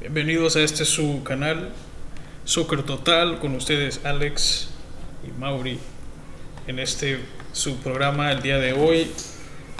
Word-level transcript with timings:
Bienvenidos 0.00 0.56
a 0.56 0.62
este 0.62 0.86
su 0.86 1.22
canal 1.24 1.72
Soccer 2.46 2.84
Total 2.84 3.38
con 3.38 3.54
ustedes 3.54 4.00
Alex 4.02 4.70
y 5.28 5.38
Mauri 5.38 5.78
en 6.66 6.78
este 6.78 7.20
su 7.52 7.76
programa 7.76 8.32
el 8.32 8.40
día 8.40 8.56
de 8.56 8.72
hoy 8.72 9.10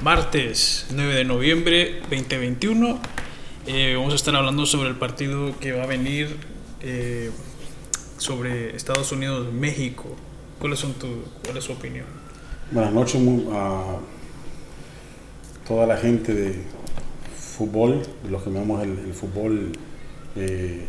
martes 0.02 0.88
9 0.94 1.14
de 1.14 1.24
noviembre 1.24 2.00
2021 2.10 2.98
eh, 3.66 3.94
vamos 3.96 4.12
a 4.12 4.16
estar 4.16 4.36
hablando 4.36 4.66
sobre 4.66 4.90
el 4.90 4.96
partido 4.96 5.58
que 5.58 5.72
va 5.72 5.84
a 5.84 5.86
venir 5.86 6.36
eh, 6.82 7.30
sobre 8.18 8.76
Estados 8.76 9.12
Unidos 9.12 9.50
México 9.50 10.16
¿cuáles 10.58 10.80
son 10.80 10.92
tu 10.92 11.08
cuál 11.42 11.56
es 11.56 11.64
su 11.64 11.72
opinión? 11.72 12.04
Buenas 12.70 12.92
noches 12.92 13.22
a 13.54 13.96
toda 15.66 15.86
la 15.86 15.96
gente 15.96 16.34
de 16.34 16.62
fútbol, 17.38 18.02
de 18.22 18.30
los 18.30 18.42
que 18.42 18.50
llamamos 18.50 18.82
el, 18.82 18.98
el 18.98 19.14
fútbol 19.14 19.72
eh, 20.36 20.84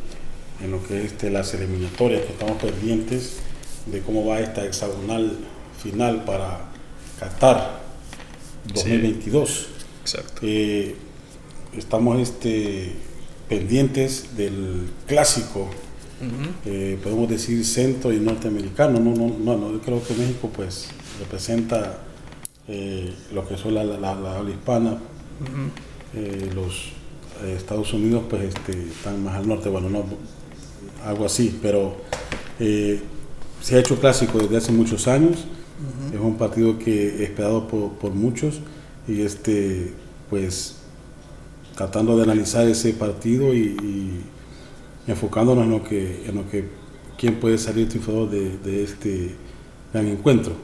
en 0.64 0.72
lo 0.72 0.84
que 0.84 1.00
es 1.00 1.06
este, 1.12 1.30
las 1.30 1.54
eliminatorias, 1.54 2.22
que 2.22 2.32
estamos 2.34 2.62
pendientes 2.62 3.38
de 3.86 4.02
cómo 4.02 4.26
va 4.26 4.40
esta 4.40 4.66
hexagonal 4.66 5.38
final 5.82 6.24
para 6.24 6.60
Qatar 7.20 7.82
2022. 8.74 9.50
Sí, 9.50 9.66
exacto. 10.02 10.42
Eh, 10.44 10.96
estamos 11.78 12.20
este, 12.20 12.94
pendientes 13.50 14.36
del 14.38 14.88
clásico, 15.08 15.62
uh 15.62 16.24
-huh. 16.24 16.52
eh, 16.66 17.00
podemos 17.04 17.28
decir 17.30 17.66
centro 17.66 18.14
y 18.14 18.20
norteamericano. 18.20 19.00
No, 19.00 19.16
no, 19.16 19.36
no, 19.40 19.58
no, 19.58 19.72
yo 19.72 19.82
creo 19.82 20.04
que 20.04 20.14
México 20.14 20.50
pues 20.56 20.90
representa 21.20 22.02
eh, 22.68 23.12
lo 23.34 23.48
que 23.48 23.58
son 23.58 23.74
la, 23.74 23.84
la, 23.84 23.98
la 24.16 24.38
habla 24.38 24.52
hispana. 24.52 24.92
Uh 24.94 25.46
-huh. 25.46 26.54
los 26.54 26.92
Estados 27.46 27.94
Unidos 27.94 28.24
pues 28.30 28.44
este, 28.44 28.72
están 28.72 29.24
más 29.24 29.36
al 29.36 29.48
norte, 29.48 29.70
bueno, 29.70 29.90
no, 29.90 30.06
algo 31.06 31.26
así, 31.26 31.58
pero 31.62 31.98
eh, 32.60 33.02
se 33.62 33.76
ha 33.76 33.80
hecho 33.80 34.00
clásico 34.00 34.40
desde 34.40 34.58
hace 34.58 34.72
muchos 34.72 35.08
años, 35.08 35.40
uh 35.40 36.12
-huh. 36.12 36.16
es 36.16 36.20
un 36.20 36.38
partido 36.38 36.78
que 36.78 37.08
es 37.08 37.22
esperado 37.22 37.68
por, 37.68 37.92
por, 37.94 38.12
muchos 38.12 38.60
y 39.08 39.22
este, 39.22 39.94
pues 40.30 40.78
tratando 41.76 42.18
de 42.18 42.24
analizar 42.24 42.68
ese 42.68 42.94
partido 42.94 43.54
y, 43.54 43.78
y 43.82 44.22
enfocándonos 45.08 45.66
en 45.66 45.72
lo 45.72 45.84
que, 45.84 46.26
en 46.28 46.36
lo 46.36 46.50
que 46.50 46.66
quién 47.18 47.36
puede 47.40 47.58
salir 47.58 47.88
triunfador 47.88 48.30
de, 48.30 48.58
de 48.58 48.84
este 48.84 49.36
gran 49.94 50.08
encuentro. 50.08 50.56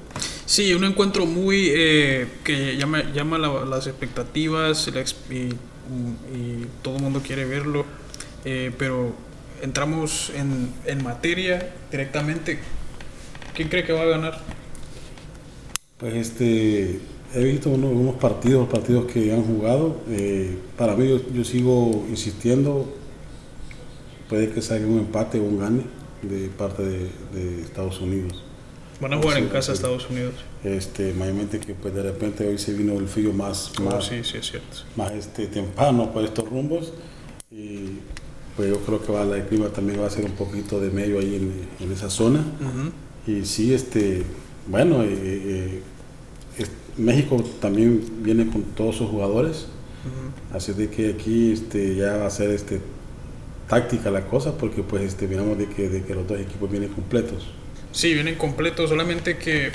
Sí, 0.47 0.73
un 0.73 0.85
encuentro 0.85 1.25
muy 1.25 1.69
eh, 1.69 2.27
que 2.43 2.77
llama, 2.77 3.03
llama 3.13 3.37
la, 3.37 3.65
las 3.65 3.85
expectativas 3.85 4.87
y, 5.29 5.49
y, 6.33 6.65
todo 6.81 6.97
el 6.97 7.03
mundo 7.03 7.21
quiere 7.25 7.45
verlo, 7.45 7.85
eh, 8.45 8.71
pero 8.77 9.13
entramos 9.61 10.31
en, 10.35 10.71
en, 10.85 11.03
materia 11.03 11.73
directamente. 11.91 12.59
¿Quién 13.53 13.69
cree 13.69 13.83
que 13.83 13.93
va 13.93 14.03
a 14.03 14.05
ganar? 14.05 14.41
Pues 15.97 16.13
este, 16.15 16.99
he 17.33 17.43
visto 17.43 17.69
unos, 17.69 18.15
partidos, 18.15 18.69
partidos 18.69 19.11
que 19.11 19.33
han 19.33 19.43
jugado. 19.43 20.01
Eh, 20.09 20.57
para 20.77 20.95
mí 20.95 21.21
yo, 21.33 21.43
sigo 21.43 22.05
insistiendo, 22.09 22.93
puede 24.29 24.49
que 24.51 24.61
salga 24.61 24.87
un 24.87 24.99
empate 24.99 25.39
o 25.39 25.43
un 25.43 25.59
gane 25.59 25.83
de 26.21 26.49
parte 26.49 26.83
de 26.83 27.61
Estados 27.61 27.99
Unidos. 27.99 28.46
Van 28.99 29.13
a 29.13 29.17
jugar 29.17 29.37
en 29.37 29.47
casa 29.49 29.73
Estados 29.73 30.09
Unidos. 30.09 30.33
Este, 30.63 31.13
mayormente 31.13 31.59
que 31.59 31.73
pues 31.75 31.93
de 31.93 32.01
repente 32.01 32.47
hoy 32.47 32.57
se 32.57 32.73
vino 32.73 32.93
el 32.93 33.07
frío 33.07 33.31
más, 33.31 33.71
oh, 33.79 33.83
más, 33.83 34.05
sí, 34.05 34.23
sí, 34.23 34.37
es 34.37 34.49
cierto. 34.49 34.77
más 34.95 35.11
este, 35.11 35.47
temprano 35.47 36.11
por 36.11 36.23
estos 36.23 36.49
rumbos 36.49 36.93
y 37.51 37.99
pues 38.55 38.69
yo 38.69 38.79
creo 38.79 39.01
que 39.03 39.11
va, 39.11 39.21
el 39.21 39.45
clima 39.45 39.67
también 39.67 40.01
va 40.01 40.07
a 40.07 40.09
ser 40.09 40.25
un 40.25 40.31
poquito 40.31 40.79
de 40.79 40.89
medio 40.89 41.19
ahí 41.19 41.35
en, 41.35 41.85
en 41.85 41.91
esa 41.93 42.09
zona 42.09 42.39
uh 42.39 42.63
-huh. 42.63 43.31
y 43.31 43.45
sí, 43.45 43.71
este, 43.71 44.23
bueno, 44.67 45.03
eh, 45.03 45.09
eh, 45.13 45.81
es, 46.57 46.71
México 46.97 47.43
también 47.61 48.03
viene 48.23 48.47
con 48.47 48.63
todos 48.63 48.95
sus 48.95 49.09
jugadores, 49.09 49.67
uh 50.05 50.53
-huh. 50.53 50.57
así 50.57 50.73
de 50.73 50.89
que 50.89 51.11
aquí 51.11 51.51
este, 51.51 51.95
ya 51.95 52.17
va 52.17 52.25
a 52.25 52.31
ser 52.31 52.49
este, 52.49 52.81
táctica 53.69 54.09
la 54.09 54.25
cosa 54.25 54.57
porque 54.57 54.81
pues 54.81 55.03
este, 55.03 55.27
miramos 55.27 55.57
de 55.59 55.67
que, 55.67 55.87
de 55.87 56.01
que 56.03 56.15
los 56.15 56.27
dos 56.27 56.39
equipos 56.39 56.69
vienen 56.69 56.89
completos. 56.89 57.45
Sí, 57.97 58.13
vienen 58.13 58.35
completos, 58.35 58.91
solamente 58.91 59.39
que 59.39 59.71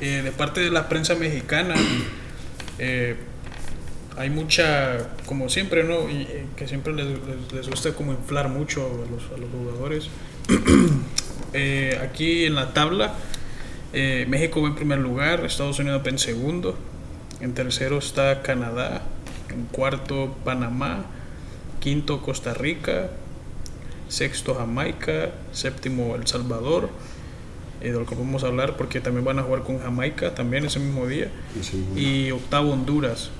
eh, 0.00 0.22
de 0.24 0.32
parte 0.32 0.60
de 0.60 0.70
la 0.72 0.88
prensa 0.88 1.14
mexicana 1.14 1.76
eh, 2.80 3.14
hay 4.18 4.30
mucha, 4.30 5.10
como 5.26 5.48
siempre, 5.48 5.84
¿no? 5.84 6.10
Y 6.10 6.22
eh, 6.22 6.46
que 6.56 6.66
siempre 6.66 6.92
les, 6.92 7.06
les, 7.54 7.68
gusta 7.70 7.92
como 7.92 8.10
inflar 8.14 8.48
mucho 8.48 8.84
a 8.84 9.08
los, 9.08 9.30
a 9.32 9.36
los 9.40 9.48
jugadores. 9.52 10.08
Aquí 12.02 12.46
en 12.46 12.56
la 12.56 12.74
tabla, 12.74 13.14
México 13.92 14.60
va 14.60 14.66
en 14.66 14.74
primer 14.74 14.98
lugar, 14.98 15.44
Estados 15.44 15.78
Unidos 15.78 16.02
va 16.04 16.10
en 16.10 16.18
segundo, 16.18 16.76
en 17.40 17.54
tercero 17.54 17.98
está 17.98 18.42
Canadá, 18.42 19.02
en 19.50 19.66
cuarto 19.66 20.34
Panamá, 20.44 21.04
quinto 21.78 22.22
Costa 22.22 22.54
Rica, 22.54 23.10
sexto 24.08 24.56
Jamaica, 24.56 25.30
séptimo 25.52 26.16
El 26.16 26.26
Salvador 26.26 26.90
eh, 27.82 27.90
de 27.90 27.98
lo 27.98 28.06
que 28.06 28.14
podemos 28.14 28.44
hablar 28.44 28.76
porque 28.76 29.00
también 29.00 29.24
van 29.24 29.40
a 29.40 29.42
jugar 29.42 29.64
con 29.64 29.80
Jamaica 29.80 30.34
también 30.34 30.64
ese 30.64 30.78
mismo 30.78 31.06
día. 31.06 31.28
Sí, 31.60 31.84
y 31.96 32.30
octavo 32.30 32.72
Honduras. 32.72 33.30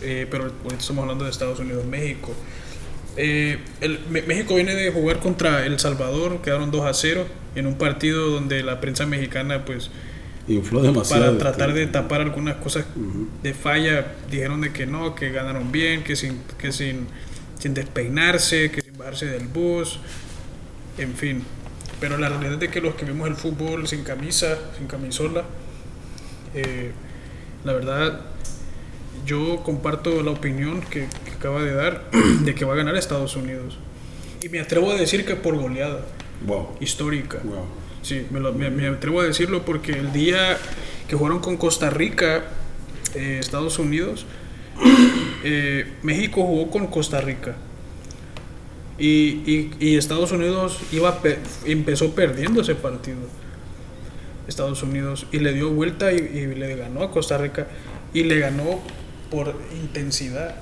Eh, 0.00 0.26
pero 0.30 0.44
ahorita 0.44 0.76
estamos 0.76 1.02
hablando 1.02 1.24
de 1.24 1.30
Estados 1.30 1.58
Unidos 1.58 1.84
México. 1.84 2.32
Eh, 3.16 3.58
el, 3.80 3.98
México 4.08 4.54
viene 4.54 4.74
de 4.76 4.92
jugar 4.92 5.18
contra 5.18 5.66
El 5.66 5.80
Salvador 5.80 6.40
quedaron 6.42 6.70
2 6.70 6.86
a 6.86 6.94
0 6.94 7.26
en 7.56 7.66
un 7.66 7.74
partido 7.74 8.30
donde 8.30 8.62
la 8.62 8.80
prensa 8.80 9.04
mexicana 9.04 9.64
pues 9.64 9.90
infló 10.46 10.80
demasiado 10.80 11.26
para 11.26 11.38
tratar 11.38 11.74
de 11.74 11.88
tapar 11.88 12.20
algunas 12.20 12.56
cosas 12.56 12.86
uh 12.94 13.00
-huh. 13.00 13.26
de 13.42 13.52
falla 13.52 14.14
dijeron 14.30 14.60
de 14.60 14.72
que 14.72 14.86
no 14.86 15.16
que 15.16 15.32
ganaron 15.32 15.72
bien 15.72 16.04
que 16.04 16.14
sin 16.14 16.38
que 16.56 16.70
sin 16.70 17.08
sin 17.58 17.74
despeinarse 17.74 18.70
que 18.70 18.80
sin 18.80 18.96
bajarse 18.96 19.26
del 19.26 19.48
bus 19.48 19.98
en 20.96 21.14
fin 21.14 21.42
pero 22.00 22.16
la 22.16 22.28
realidad 22.28 22.54
es 22.54 22.60
de 22.60 22.68
que 22.70 22.80
los 22.80 22.94
que 22.94 23.04
vimos 23.04 23.28
el 23.28 23.36
fútbol 23.36 23.86
sin 23.86 24.02
camisa, 24.02 24.58
sin 24.76 24.86
camisola, 24.86 25.44
eh, 26.54 26.92
la 27.62 27.74
verdad, 27.74 28.20
yo 29.26 29.62
comparto 29.62 30.22
la 30.22 30.30
opinión 30.30 30.80
que, 30.80 31.06
que, 31.24 31.30
acaba 31.32 31.62
de 31.62 31.74
dar 31.74 32.10
de 32.40 32.54
que 32.54 32.64
va 32.64 32.72
a 32.72 32.76
ganar 32.76 32.96
Estados 32.96 33.36
Unidos. 33.36 33.78
Y 34.42 34.48
me 34.48 34.60
atrevo 34.60 34.90
a 34.90 34.96
decir 34.96 35.26
que 35.26 35.36
por 35.36 35.56
goleada 35.56 36.06
wow. 36.46 36.70
histórica. 36.80 37.38
Wow. 37.44 37.66
Sí, 38.02 38.26
me, 38.30 38.40
lo, 38.40 38.54
me, 38.54 38.70
me, 38.70 38.88
atrevo 38.88 39.20
a 39.20 39.24
decirlo 39.24 39.62
porque 39.66 39.92
el 39.92 40.12
día 40.12 40.56
que 41.06 41.16
jugaron 41.16 41.40
con 41.40 41.58
Costa 41.58 41.90
Rica, 41.90 42.44
eh, 43.14 43.36
Estados 43.38 43.78
Unidos, 43.78 44.24
eh, 45.44 45.92
México 46.02 46.42
jugó 46.46 46.70
con 46.70 46.86
Costa 46.86 47.20
Rica 47.20 47.56
y, 49.00 49.42
y, 49.50 49.70
y, 49.80 49.96
Estados 49.96 50.30
Unidos 50.30 50.78
iba 50.92 51.18
empezó 51.64 52.14
perdiendo 52.14 52.60
ese 52.60 52.74
partido. 52.74 53.18
Estados 54.46 54.82
Unidos 54.82 55.26
y 55.32 55.38
le 55.38 55.54
dio 55.54 55.70
vuelta 55.70 56.12
y, 56.12 56.16
y, 56.16 56.54
le 56.54 56.76
ganó 56.76 57.02
a 57.02 57.10
Costa 57.10 57.38
Rica 57.38 57.66
y 58.12 58.24
le 58.24 58.38
ganó 58.38 58.80
por 59.30 59.54
intensidad. 59.80 60.56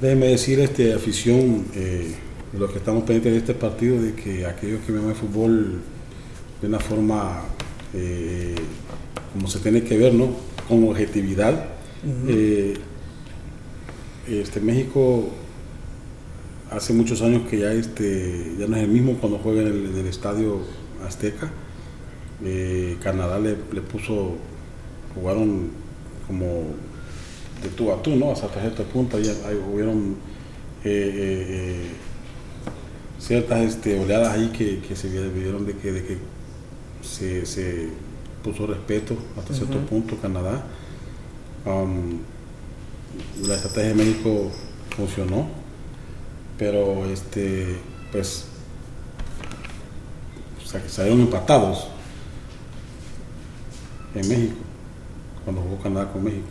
Déjeme 0.00 0.26
decir, 0.26 0.60
este 0.60 0.94
afición, 0.94 1.66
eh, 1.74 2.14
los 2.56 2.70
que 2.70 2.78
estamos 2.78 3.02
pendientes 3.04 3.32
de 3.32 3.38
este 3.38 3.54
partido, 3.54 4.00
de 4.00 4.14
que 4.14 4.46
aquellos 4.46 4.80
que 4.84 4.92
ven 4.92 5.08
el 5.08 5.14
fútbol 5.14 5.80
de 6.60 6.68
una 6.68 6.78
forma 6.78 7.42
eh, 7.94 8.54
como 9.32 9.48
se 9.48 9.58
tiene 9.58 9.82
que 9.82 9.96
ver, 9.96 10.14
¿no? 10.14 10.36
Con 10.68 10.84
objetividad. 10.88 11.66
Uh 12.04 12.08
-huh. 12.08 12.28
eh, 12.28 12.74
este 14.28 14.60
México 14.60 15.30
hace 16.74 16.92
muchos 16.92 17.22
años 17.22 17.48
que 17.48 17.58
ya 17.58 17.72
este 17.72 18.54
ya 18.58 18.66
no 18.66 18.76
es 18.76 18.82
el 18.82 18.88
mismo 18.88 19.14
cuando 19.18 19.38
juega 19.38 19.62
en 19.62 19.68
el, 19.68 19.86
en 19.86 19.96
el 19.98 20.06
estadio 20.06 20.60
Azteca. 21.06 21.50
Eh, 22.44 22.96
Canadá 23.00 23.38
le, 23.38 23.56
le, 23.72 23.80
puso, 23.82 24.36
jugaron 25.14 25.70
como 26.26 26.46
de 27.62 27.68
tú 27.76 27.92
a 27.92 28.02
tú, 28.02 28.16
¿no? 28.16 28.32
Hasta 28.32 28.48
cierto 28.48 28.82
punto, 28.84 29.16
ahí, 29.16 29.24
ahí 29.46 29.56
hubieron 29.72 30.16
eh, 30.84 31.86
ciertas 33.18 33.60
este, 33.60 33.98
oleadas 34.00 34.36
ahí 34.36 34.48
que, 34.48 34.80
que 34.80 34.96
se 34.96 35.08
vieron 35.08 35.66
de 35.66 35.74
que, 35.74 35.92
de 35.92 36.04
que 36.04 36.18
se, 37.02 37.46
se, 37.46 37.88
puso 38.42 38.66
respeto 38.66 39.16
hasta 39.38 39.54
cierto 39.54 39.78
uh 39.78 39.82
-huh. 39.82 39.86
punto 39.86 40.16
Canadá. 40.16 40.64
Um, 41.64 42.18
la 43.46 43.54
estrategia 43.54 43.90
de 43.90 43.94
México 43.94 44.50
funcionó 44.96 45.61
pero 46.62 47.04
este 47.06 47.76
pues 48.12 48.44
salieron 50.86 51.22
empatados 51.22 51.88
en 54.14 54.28
México 54.28 54.54
cuando 55.42 55.60
jugó 55.60 55.82
Canadá 55.82 56.12
con 56.12 56.22
México 56.22 56.46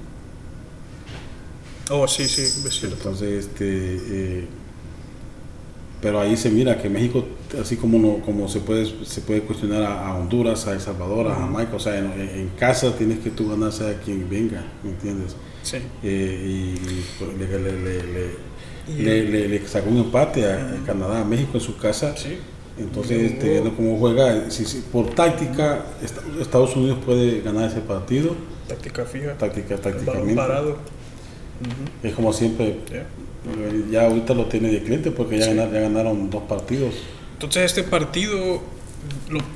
oh 1.92 2.06
sí 2.10 2.26
sí 2.26 2.42
es 2.42 2.78
cierto 2.78 2.98
entonces 2.98 3.46
este 3.46 3.66
eh, 3.70 4.48
pero 6.02 6.20
ahí 6.20 6.36
se 6.36 6.50
mira 6.50 6.82
que 6.82 6.90
México, 6.90 7.24
así 7.62 7.78
como 7.78 8.00
no, 8.00 8.26
como 8.26 8.48
se 8.48 8.60
puede 8.60 9.06
se 9.06 9.22
puede 9.22 9.42
cuestionar 9.42 9.84
a, 9.84 10.16
Honduras, 10.16 10.66
a 10.66 10.74
El 10.74 10.82
Salvador, 10.82 11.28
a 11.28 11.36
Jamaica, 11.36 11.76
o 11.76 11.80
sea, 11.80 11.96
en, 11.96 12.50
casa 12.58 12.98
tienes 12.98 13.20
que 13.20 13.30
tú 13.30 13.48
ganarse 13.48 13.88
a 13.88 14.00
quien 14.00 14.28
venga, 14.28 14.64
¿me 14.84 14.90
entiendes? 14.90 15.36
Sí. 15.62 15.78
Eh, 16.02 16.44
y, 16.44 17.06
pues, 17.20 17.38
le, 17.38 17.60
le, 17.60 18.04
le, 18.04 18.51
sacó 19.68 19.90
un 19.90 19.98
empate 19.98 20.46
a, 20.46 20.80
Canadá, 20.86 21.22
a 21.22 21.26
México 21.26 21.52
en 21.56 21.62
su 21.62 21.78
casa. 21.78 22.16
Sí. 22.16 22.38
Entonces, 22.78 23.34
este, 23.34 23.50
viendo 23.50 23.76
cómo 23.76 23.98
juega, 23.98 24.50
si, 24.50 24.64
por 24.92 25.10
táctica, 25.10 25.86
Estados 26.40 26.76
Unidos 26.76 27.00
puede 27.06 27.42
ganar 27.42 27.70
ese 27.70 27.82
partido. 27.82 28.36
Táctica 28.68 29.06
fija. 29.06 29.38
Táctica, 29.38 29.78
tácticamente. 29.78 30.36
Parado. 30.36 30.78
Es 32.02 32.14
como 32.14 32.34
siempre, 32.34 32.78
ya 33.92 34.06
ahorita 34.06 34.34
lo 34.34 34.46
tiene 34.46 34.70
de 34.70 34.82
cliente 34.82 35.12
porque 35.12 35.38
ya, 35.38 35.54
ya 35.54 35.68
ganaron 35.68 36.30
dos 36.30 36.44
partidos. 36.44 36.96
Entonces 37.34 37.64
este 37.66 37.84
partido, 37.84 38.62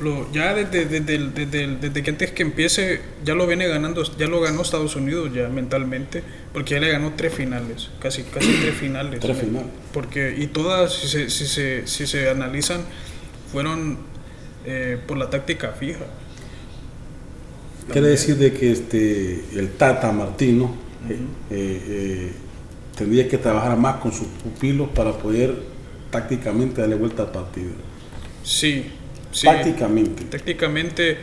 lo, 0.01 0.31
ya 0.31 0.53
desde, 0.53 0.85
desde, 0.85 1.29
desde, 1.29 1.67
desde, 1.77 2.03
que 2.03 2.09
antes 2.09 2.31
que 2.31 2.43
empiece, 2.43 3.01
ya 3.23 3.35
lo 3.35 3.45
viene 3.45 3.67
ganando, 3.67 4.03
ya 4.17 4.27
lo 4.27 4.41
ganó 4.41 4.61
Estados 4.61 4.95
Unidos 4.95 5.31
ya 5.33 5.49
mentalmente, 5.49 6.23
porque 6.53 6.75
ya 6.75 6.79
le 6.79 6.89
ganó 6.89 7.13
tres 7.15 7.33
finales, 7.33 7.89
casi, 7.99 8.23
casi 8.23 8.51
tres 8.61 8.75
finales. 8.75 9.19
Tres 9.19 9.37
finales. 9.37 9.69
Porque, 9.93 10.35
y 10.37 10.47
todas, 10.47 10.93
si 10.93 11.07
se, 11.07 11.29
si 11.29 11.45
se, 11.45 11.87
si 11.87 12.07
se 12.07 12.29
analizan, 12.29 12.81
fueron 13.51 13.97
eh, 14.65 14.97
por 15.05 15.17
la 15.17 15.29
táctica 15.29 15.73
fija. 15.73 16.05
Quiere 17.91 18.07
decir 18.07 18.35
de 18.37 18.51
que 18.51 18.71
este, 18.71 19.43
el 19.53 19.73
Tata 19.73 20.11
Martino 20.11 20.75
eh, 21.07 21.19
eh, 21.51 22.31
tendría 22.97 23.27
que 23.27 23.37
trabajar 23.37 23.77
más 23.77 23.97
con 23.97 24.11
sus 24.11 24.27
pupilos 24.27 24.89
para 24.89 25.11
poder 25.13 25.53
tácticamente 26.09 26.81
darle 26.81 26.95
vuelta 26.95 27.23
al 27.23 27.31
partido. 27.31 27.71
Sí, 28.43 28.85
sí. 29.35 29.47
Tácticamente. 29.47 30.23
Tácticamente, 30.25 31.17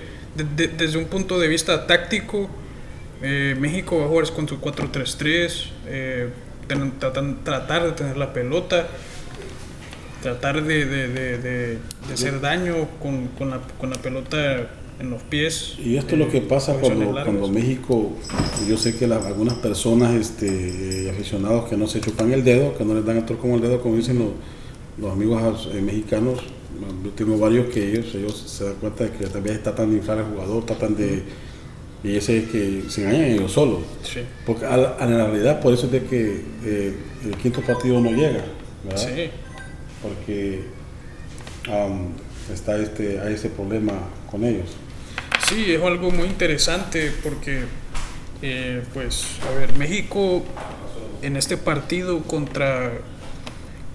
desde 0.54 0.98
un 0.98 1.06
punto 1.06 1.38
de 1.38 1.48
vista 1.48 1.86
táctico, 1.86 2.48
eh, 3.22 3.56
México 3.58 3.98
va 3.98 4.04
a 4.04 4.08
jugar 4.08 4.30
con 4.32 4.48
su 4.48 4.60
4-3-3, 4.60 5.70
eh, 5.86 6.28
tratar 6.98 7.84
de 7.84 7.92
tener 7.92 8.16
la 8.16 8.32
pelota, 8.32 8.88
tratar 10.22 10.62
de, 10.62 10.86
de, 10.86 11.78
hacer 12.12 12.40
daño 12.40 12.88
con, 13.00 13.28
con, 13.28 13.50
la, 13.50 13.60
con 13.78 13.90
la 13.90 13.96
pelota 13.96 14.68
en 15.00 15.10
los 15.10 15.22
pies. 15.22 15.76
Y 15.78 15.96
esto 15.96 16.14
es 16.14 16.18
lo 16.18 16.28
que 16.28 16.38
eh, 16.38 16.46
pasa 16.48 16.74
cuando, 16.74 17.12
cuando 17.12 17.48
México, 17.48 18.12
yo 18.68 18.76
sé 18.76 18.96
que 18.96 19.06
algunas 19.06 19.54
personas, 19.54 20.14
este, 20.14 21.10
aficionados 21.10 21.68
que 21.68 21.76
no 21.76 21.86
se 21.86 22.00
chupan 22.00 22.32
el 22.32 22.44
dedo, 22.44 22.76
que 22.76 22.84
no 22.84 22.94
les 22.94 23.04
dan 23.04 23.18
el 23.18 23.36
con 23.36 23.52
el 23.52 23.60
dedo, 23.60 23.80
como 23.80 23.96
dicen 23.96 24.18
los, 24.18 24.28
los 24.98 25.12
amigos 25.12 25.68
eh, 25.72 25.80
mexicanos, 26.82 27.04
yo 27.04 27.10
tengo 27.10 27.38
varios 27.38 27.72
que 27.72 27.90
ellos, 27.90 28.14
ellos 28.14 28.36
se 28.36 28.64
dan 28.64 28.74
cuenta 28.74 29.04
de 29.04 29.10
que 29.10 29.26
también 29.26 29.62
tratan 29.62 29.90
de 29.90 29.96
inflar 29.96 30.18
al 30.18 30.26
jugador, 30.26 30.66
tratan 30.66 30.96
de... 30.96 31.22
Y 32.04 32.16
ese 32.16 32.38
es 32.38 32.48
que 32.50 32.82
se 32.88 33.02
engañan 33.02 33.24
ellos 33.26 33.52
solos. 33.52 33.80
Porque 34.44 34.66
a 34.66 34.76
la, 34.76 34.96
realidad 34.98 35.60
por 35.60 35.72
eso 35.72 35.86
es 35.86 35.92
de 35.92 36.02
que 36.02 36.42
eh, 36.64 36.94
el 37.24 37.36
quinto 37.36 37.60
partido 37.60 38.00
no 38.00 38.10
llega. 38.10 38.44
Sí. 38.96 39.30
Porque 40.02 40.62
está 42.52 42.76
este, 42.76 43.20
hay 43.20 43.34
ese 43.34 43.50
problema 43.50 43.92
con 44.30 44.44
ellos. 44.44 44.70
Sí, 45.48 45.72
es 45.72 45.82
algo 45.82 46.10
muy 46.10 46.26
interesante 46.26 47.12
porque, 47.22 47.62
eh, 48.42 48.82
pues, 48.92 49.38
a 49.48 49.54
ver, 49.54 49.76
México 49.76 50.42
en 51.22 51.36
este 51.36 51.56
partido 51.56 52.22
contra, 52.22 52.92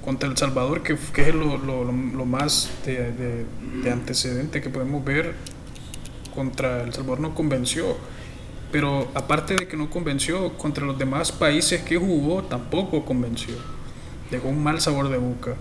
contra 0.08 0.30
El 0.30 0.38
Salvador, 0.38 0.84
que, 0.84 0.94
es 0.94 1.36
lo, 1.36 2.26
más 2.26 2.72
de, 2.86 3.46
antecedente 3.92 4.62
que 4.62 4.70
podemos 4.70 5.04
ver, 5.04 5.34
contra 6.34 6.84
El 6.84 6.94
Salvador 6.94 7.20
no 7.20 7.36
convenció. 7.36 7.98
Pero 8.72 9.12
aparte 9.16 9.58
de 9.58 9.68
que 9.68 9.76
no 9.76 9.90
convenció, 9.90 10.54
contra 10.54 10.86
los 10.86 10.98
demás 10.98 11.34
países 11.34 11.82
que 11.82 11.98
jugó 11.98 12.42
tampoco 12.44 13.04
convenció. 13.04 13.56
Dejó 14.32 14.48
un 14.48 14.64
mal 14.64 14.80
sabor 14.80 15.10
de 15.10 15.18
boca 15.18 15.56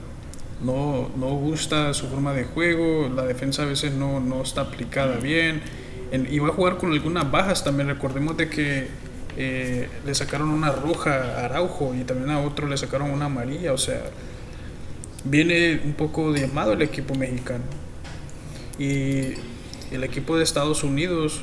no, 0.63 1.11
no 1.17 1.27
gusta 1.27 1.93
su 1.93 2.07
forma 2.07 2.33
de 2.33 2.45
juego, 2.45 3.09
la 3.09 3.25
defensa 3.25 3.65
a 3.65 3.67
veces 3.67 3.95
no, 3.95 4.21
no 4.21 4.43
está 4.43 4.61
aplicada 4.61 5.17
bien. 5.17 5.61
y 6.13 6.39
va 6.39 6.51
a 6.51 6.53
jugar 6.53 6.77
con 6.77 6.93
algunas 6.93 7.29
bajas 7.29 7.65
también. 7.65 7.89
Recordemos 7.89 8.37
de 8.37 8.49
que 8.49 8.87
eh, 9.37 9.89
le 10.07 10.15
sacaron 10.15 10.51
una 10.51 10.71
roja 10.71 11.41
a 11.41 11.47
Araujo 11.47 11.97
y 11.97 12.05
también 12.05 12.31
a 12.31 12.41
otro 12.41 12.69
le 12.69 12.77
sacaron 12.77 13.11
una 13.11 13.27
amarilla. 13.27 13.73
O 13.73 13.79
sea, 13.79 14.03
viene 15.29 15.81
un 15.85 15.95
poco 15.95 16.33
diezmado 16.33 16.73
el 16.73 16.83
equipo 16.83 17.15
mexicano. 17.15 17.65
Y 18.79 19.35
el 19.91 20.05
equipo 20.05 20.37
de 20.37 20.45
Estados 20.45 20.85
Unidos 20.85 21.43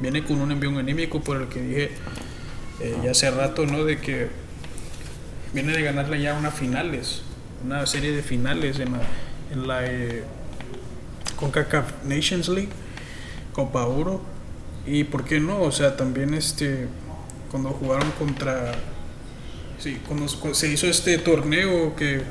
viene 0.00 0.24
con 0.24 0.40
un 0.40 0.50
envío 0.50 0.76
anímico 0.78 1.20
por 1.20 1.40
el 1.40 1.48
que 1.48 1.60
dije 1.60 1.90
eh, 2.80 2.96
ya 3.04 3.12
hace 3.12 3.30
rato, 3.30 3.66
¿no? 3.66 3.84
De 3.84 3.98
que 3.98 4.28
viene 5.52 5.72
de 5.72 5.82
ganarle 5.82 6.20
ya 6.20 6.34
unas 6.34 6.54
finales 6.54 7.22
una 7.64 7.86
serie 7.86 8.12
de 8.12 8.22
finales 8.22 8.78
en 8.78 8.92
la, 8.92 9.00
en 9.52 9.68
la 9.68 9.86
eh, 9.86 10.24
CONCACAF 11.36 12.04
Nations 12.04 12.48
League, 12.48 12.70
Copa 13.52 13.86
Oro, 13.86 14.20
y 14.86 15.04
por 15.04 15.24
qué 15.24 15.38
no, 15.38 15.60
o 15.60 15.72
sea, 15.72 15.96
también 15.96 16.34
este, 16.34 16.88
cuando 17.50 17.70
jugaron 17.70 18.10
contra, 18.12 18.72
sí, 19.78 20.00
cuando 20.06 20.28
se 20.28 20.72
hizo 20.72 20.86
este 20.86 21.18
torneo 21.18 21.94
que 21.94 22.22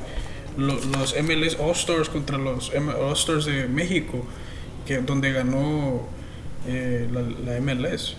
los 0.56 1.14
MLS 1.22 1.56
All 1.58 1.72
Stars 1.72 2.08
contra 2.08 2.38
los 2.38 2.70
All 2.70 3.12
Stars 3.12 3.44
de 3.44 3.68
México, 3.68 4.24
que 4.86 4.98
donde 4.98 5.32
ganó 5.32 6.08
eh, 6.66 7.08
la, 7.12 7.60
MLS. 7.60 8.16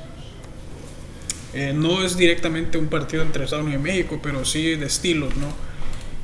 Eh, 1.54 1.72
no 1.76 2.04
es 2.04 2.18
directamente 2.18 2.78
un 2.78 2.88
partido 2.88 3.22
entre 3.22 3.44
Estados 3.44 3.66
Unidos 3.66 3.82
y 3.82 3.84
México, 3.84 4.20
pero 4.24 4.44
sí 4.44 4.76
de 4.76 4.88
estilos, 4.88 5.36
¿no? 5.36 5.48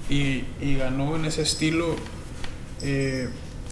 y, 0.09 0.75
ganó 0.75 1.15
en 1.15 1.25
ese 1.25 1.43
estilo 1.43 1.95
eh, 2.81 3.29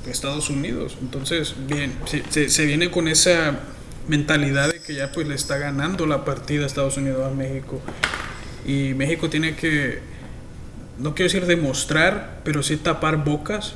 Estados 0.08 0.50
Unidos. 0.50 0.98
Entonces, 1.02 1.56
bien, 1.68 1.94
se, 2.06 2.50
se, 2.50 2.66
viene 2.66 2.90
con 2.92 3.08
esa 3.08 3.60
mentalidad 4.08 4.72
de 4.72 4.80
que 4.80 4.94
ya 4.96 5.12
pues 5.12 5.28
le 5.28 5.36
está 5.36 5.58
ganando 5.58 6.06
la 6.06 6.24
partida 6.24 6.66
Estados 6.66 6.98
Unidos 6.98 7.30
a 7.30 7.34
México. 7.34 7.82
Y 8.66 8.94
México 8.94 9.30
tiene 9.30 9.56
que, 9.56 10.00
no 11.00 11.16
quiero 11.16 11.32
decir 11.32 11.46
demostrar, 11.46 12.42
pero 12.44 12.64
sí 12.64 12.78
tapar 12.78 13.24
bocas, 13.24 13.76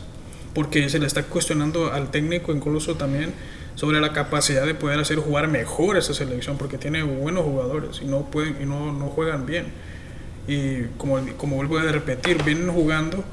porque 0.54 0.90
se 0.90 1.00
le 1.00 1.08
está 1.08 1.24
cuestionando 1.24 1.94
al 1.94 2.12
técnico 2.12 2.52
incluso 2.52 2.96
también 2.96 3.34
sobre 3.76 4.02
la 4.02 4.14
capacidad 4.14 4.66
de 4.66 4.74
poder 4.74 5.00
hacer 5.00 5.18
jugar 5.18 5.48
mejor 5.48 5.98
esa 5.98 6.14
selección, 6.14 6.58
porque 6.58 6.78
tiene 6.78 7.04
buenos 7.04 7.44
jugadores 7.44 8.02
y 8.02 8.06
no, 8.06 8.26
pueden, 8.26 8.58
y 8.62 8.66
no, 8.66 8.92
no 8.92 9.08
juegan 9.08 9.46
bien. 9.46 9.68
Y 10.48 10.84
como, 10.98 11.20
como 11.38 11.56
vuelvo 11.56 11.78
a 11.78 11.84
repetir, 11.84 12.44
vienen 12.44 12.70
jugando 12.72 13.24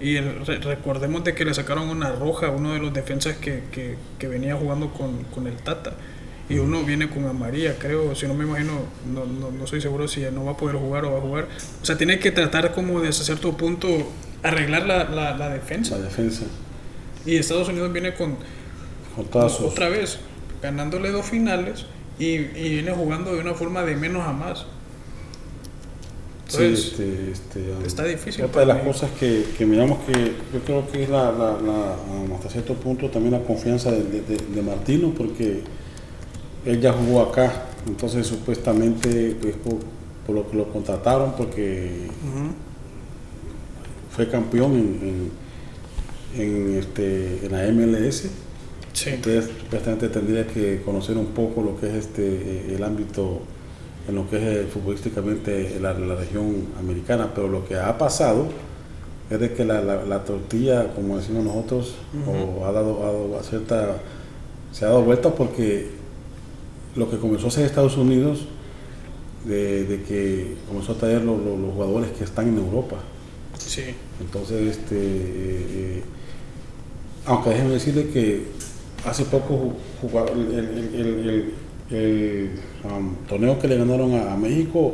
y 0.00 0.18
recordemos 0.18 1.24
de 1.24 1.34
que 1.34 1.44
le 1.44 1.54
sacaron 1.54 1.88
una 1.88 2.12
roja 2.12 2.48
a 2.48 2.50
uno 2.50 2.72
de 2.72 2.78
los 2.78 2.92
defensas 2.92 3.36
que, 3.36 3.62
que, 4.18 4.28
venía 4.28 4.56
jugando 4.56 4.90
con, 4.92 5.22
con, 5.24 5.46
el 5.46 5.56
Tata 5.56 5.94
y 6.48 6.58
uno 6.58 6.82
viene 6.82 7.08
con 7.08 7.26
amarilla, 7.26 7.78
creo, 7.78 8.14
si 8.14 8.26
no 8.26 8.34
me 8.34 8.44
imagino, 8.44 8.72
no, 9.12 9.24
no, 9.24 9.50
no, 9.50 9.66
soy 9.66 9.80
seguro 9.80 10.06
si 10.08 10.20
no 10.32 10.44
va 10.44 10.52
a 10.52 10.56
poder 10.56 10.76
jugar 10.76 11.04
o 11.04 11.12
va 11.12 11.18
a 11.18 11.20
jugar. 11.20 11.48
O 11.82 11.84
sea, 11.84 11.96
tiene 11.96 12.18
que 12.18 12.30
tratar 12.30 12.74
como 12.74 13.00
de 13.00 13.08
hasta 13.08 13.24
cierto 13.24 13.56
punto 13.56 13.88
arreglar 14.42 14.86
la, 14.86 15.04
la, 15.04 15.48
defensa. 15.48 15.96
La 15.96 16.04
defensa. 16.04 16.44
Y 17.24 17.36
Estados 17.36 17.68
Unidos 17.68 17.92
viene 17.92 18.14
con, 18.14 18.36
otra 19.16 19.88
vez, 19.88 20.18
ganándole 20.60 21.10
dos 21.10 21.24
finales 21.24 21.86
y, 22.18 22.34
y 22.34 22.74
viene 22.74 22.92
jugando 22.92 23.34
de 23.34 23.40
una 23.40 23.54
forma 23.54 23.82
de 23.82 23.96
menos 23.96 24.26
a 24.26 24.32
más. 24.32 24.66
Este, 26.46 27.32
este, 27.32 27.72
um, 27.72 27.84
está 27.84 28.04
difícil. 28.04 28.44
Otra 28.44 28.60
de 28.60 28.66
las 28.66 28.82
cosas 28.82 29.10
que, 29.18 29.44
que, 29.56 29.64
miramos 29.64 29.98
que 30.04 30.12
yo 30.52 30.60
creo 30.64 30.90
que 30.90 31.04
es 31.04 31.08
la, 31.08 31.32
la, 31.32 31.50
um, 31.52 32.32
hasta 32.34 32.50
cierto 32.50 32.74
punto 32.74 33.08
también 33.08 33.32
la 33.32 33.40
confianza 33.40 33.90
de, 33.90 34.20
de, 34.20 34.62
Martino, 34.62 35.12
porque 35.16 35.62
él 36.64 36.80
ya 36.80 36.92
jugó 36.92 37.22
acá, 37.22 37.66
entonces 37.86 38.26
supuestamente 38.26 39.36
pues, 39.40 39.54
por, 39.56 40.34
lo 40.34 40.50
que 40.50 40.56
lo 40.56 40.72
contrataron, 40.72 41.32
porque 41.36 42.08
fue 44.10 44.28
campeón 44.28 44.74
en, 44.74 45.30
en, 46.36 46.78
este, 46.78 47.46
en 47.46 47.52
la 47.52 47.70
MLS. 47.72 48.26
Entonces, 49.06 49.50
supuestamente 49.60 50.08
tendría 50.08 50.46
que 50.46 50.80
conocer 50.84 51.18
un 51.18 51.26
poco 51.26 51.62
lo 51.62 51.78
que 51.78 51.88
es 51.88 51.94
este 51.94 52.74
el 52.74 52.82
ámbito 52.84 53.40
en 54.08 54.14
lo 54.14 54.28
que 54.28 54.36
es 54.36 54.42
eh, 54.42 54.66
futbolísticamente 54.72 55.78
la, 55.80 55.94
la, 55.94 56.14
región 56.14 56.68
americana, 56.78 57.32
pero 57.34 57.48
lo 57.48 57.66
que 57.66 57.76
ha 57.76 57.96
pasado 57.98 58.46
es 59.30 59.40
de 59.40 59.52
que 59.52 59.64
la, 59.64 59.80
la, 59.82 60.24
tortilla, 60.24 60.92
como 60.94 61.16
decimos 61.16 61.44
nosotros, 61.44 61.96
o 62.26 62.66
ha 62.66 62.72
dado, 62.72 63.40
cierta, 63.42 63.96
se 64.72 64.84
ha 64.84 64.88
dado 64.88 65.02
vuelta 65.02 65.30
porque 65.34 65.88
lo 66.96 67.10
que 67.10 67.18
comenzó 67.18 67.46
a 67.46 67.48
hacer 67.48 67.64
Estados 67.64 67.96
Unidos, 67.96 68.46
de, 69.44 69.84
de 69.84 70.02
que 70.02 70.54
comenzó 70.68 70.92
a 70.92 70.96
traer 70.96 71.22
los, 71.22 71.38
los, 71.38 71.72
jugadores 71.74 72.10
que 72.12 72.24
están 72.24 72.48
en 72.48 72.58
Europa. 72.58 72.96
Sí. 73.58 73.82
Entonces, 74.20 74.76
este, 74.78 74.96
eh, 74.96 75.66
eh, 75.70 76.02
aunque 77.26 77.50
déjenme 77.50 77.74
decirle 77.74 78.08
que 78.08 78.44
hace 79.04 79.24
poco 79.24 79.74
jugaron 80.00 80.40
el, 80.40 80.54
el- 80.54 80.94
el- 80.94 81.28
el- 81.28 81.52
el, 81.90 82.50
um, 82.84 83.14
torneo 83.28 83.58
que 83.58 83.68
le 83.68 83.76
ganaron 83.76 84.14
a, 84.14 84.32
a 84.32 84.36
México, 84.36 84.92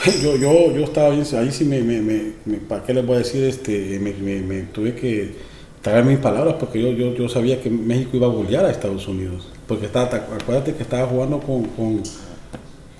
yo, 0.22 0.36
yo, 0.36 0.72
yo 0.74 0.84
estaba 0.84 1.10
bien, 1.10 1.24
ahí 1.36 1.50
sí 1.52 1.64
me, 1.64 1.80
me, 1.82 2.00
me- 2.00 2.32
me- 2.44 2.56
¿para 2.58 2.82
qué 2.84 2.94
les 2.94 3.06
voy 3.06 3.16
a 3.16 3.18
decir? 3.18 3.44
Este, 3.44 3.98
me, 4.00 4.62
tuve 4.62 4.94
que 4.94 5.34
tragar 5.82 6.04
mis 6.04 6.18
palabras 6.18 6.56
porque 6.58 6.80
yo, 6.82 6.90
yo, 6.92 7.14
yo 7.14 7.28
sabía 7.28 7.60
que 7.62 7.70
México 7.70 8.16
iba 8.16 8.26
a 8.26 8.30
golear 8.30 8.64
a 8.64 8.70
Estados 8.70 9.06
Unidos. 9.06 9.48
Porque 9.70 9.86
estaba, 9.86 10.06
acuérdate 10.16 10.74
que 10.74 10.82
estaba 10.82 11.06
jugando 11.06 11.38
con, 11.38 11.62
con, 11.64 12.02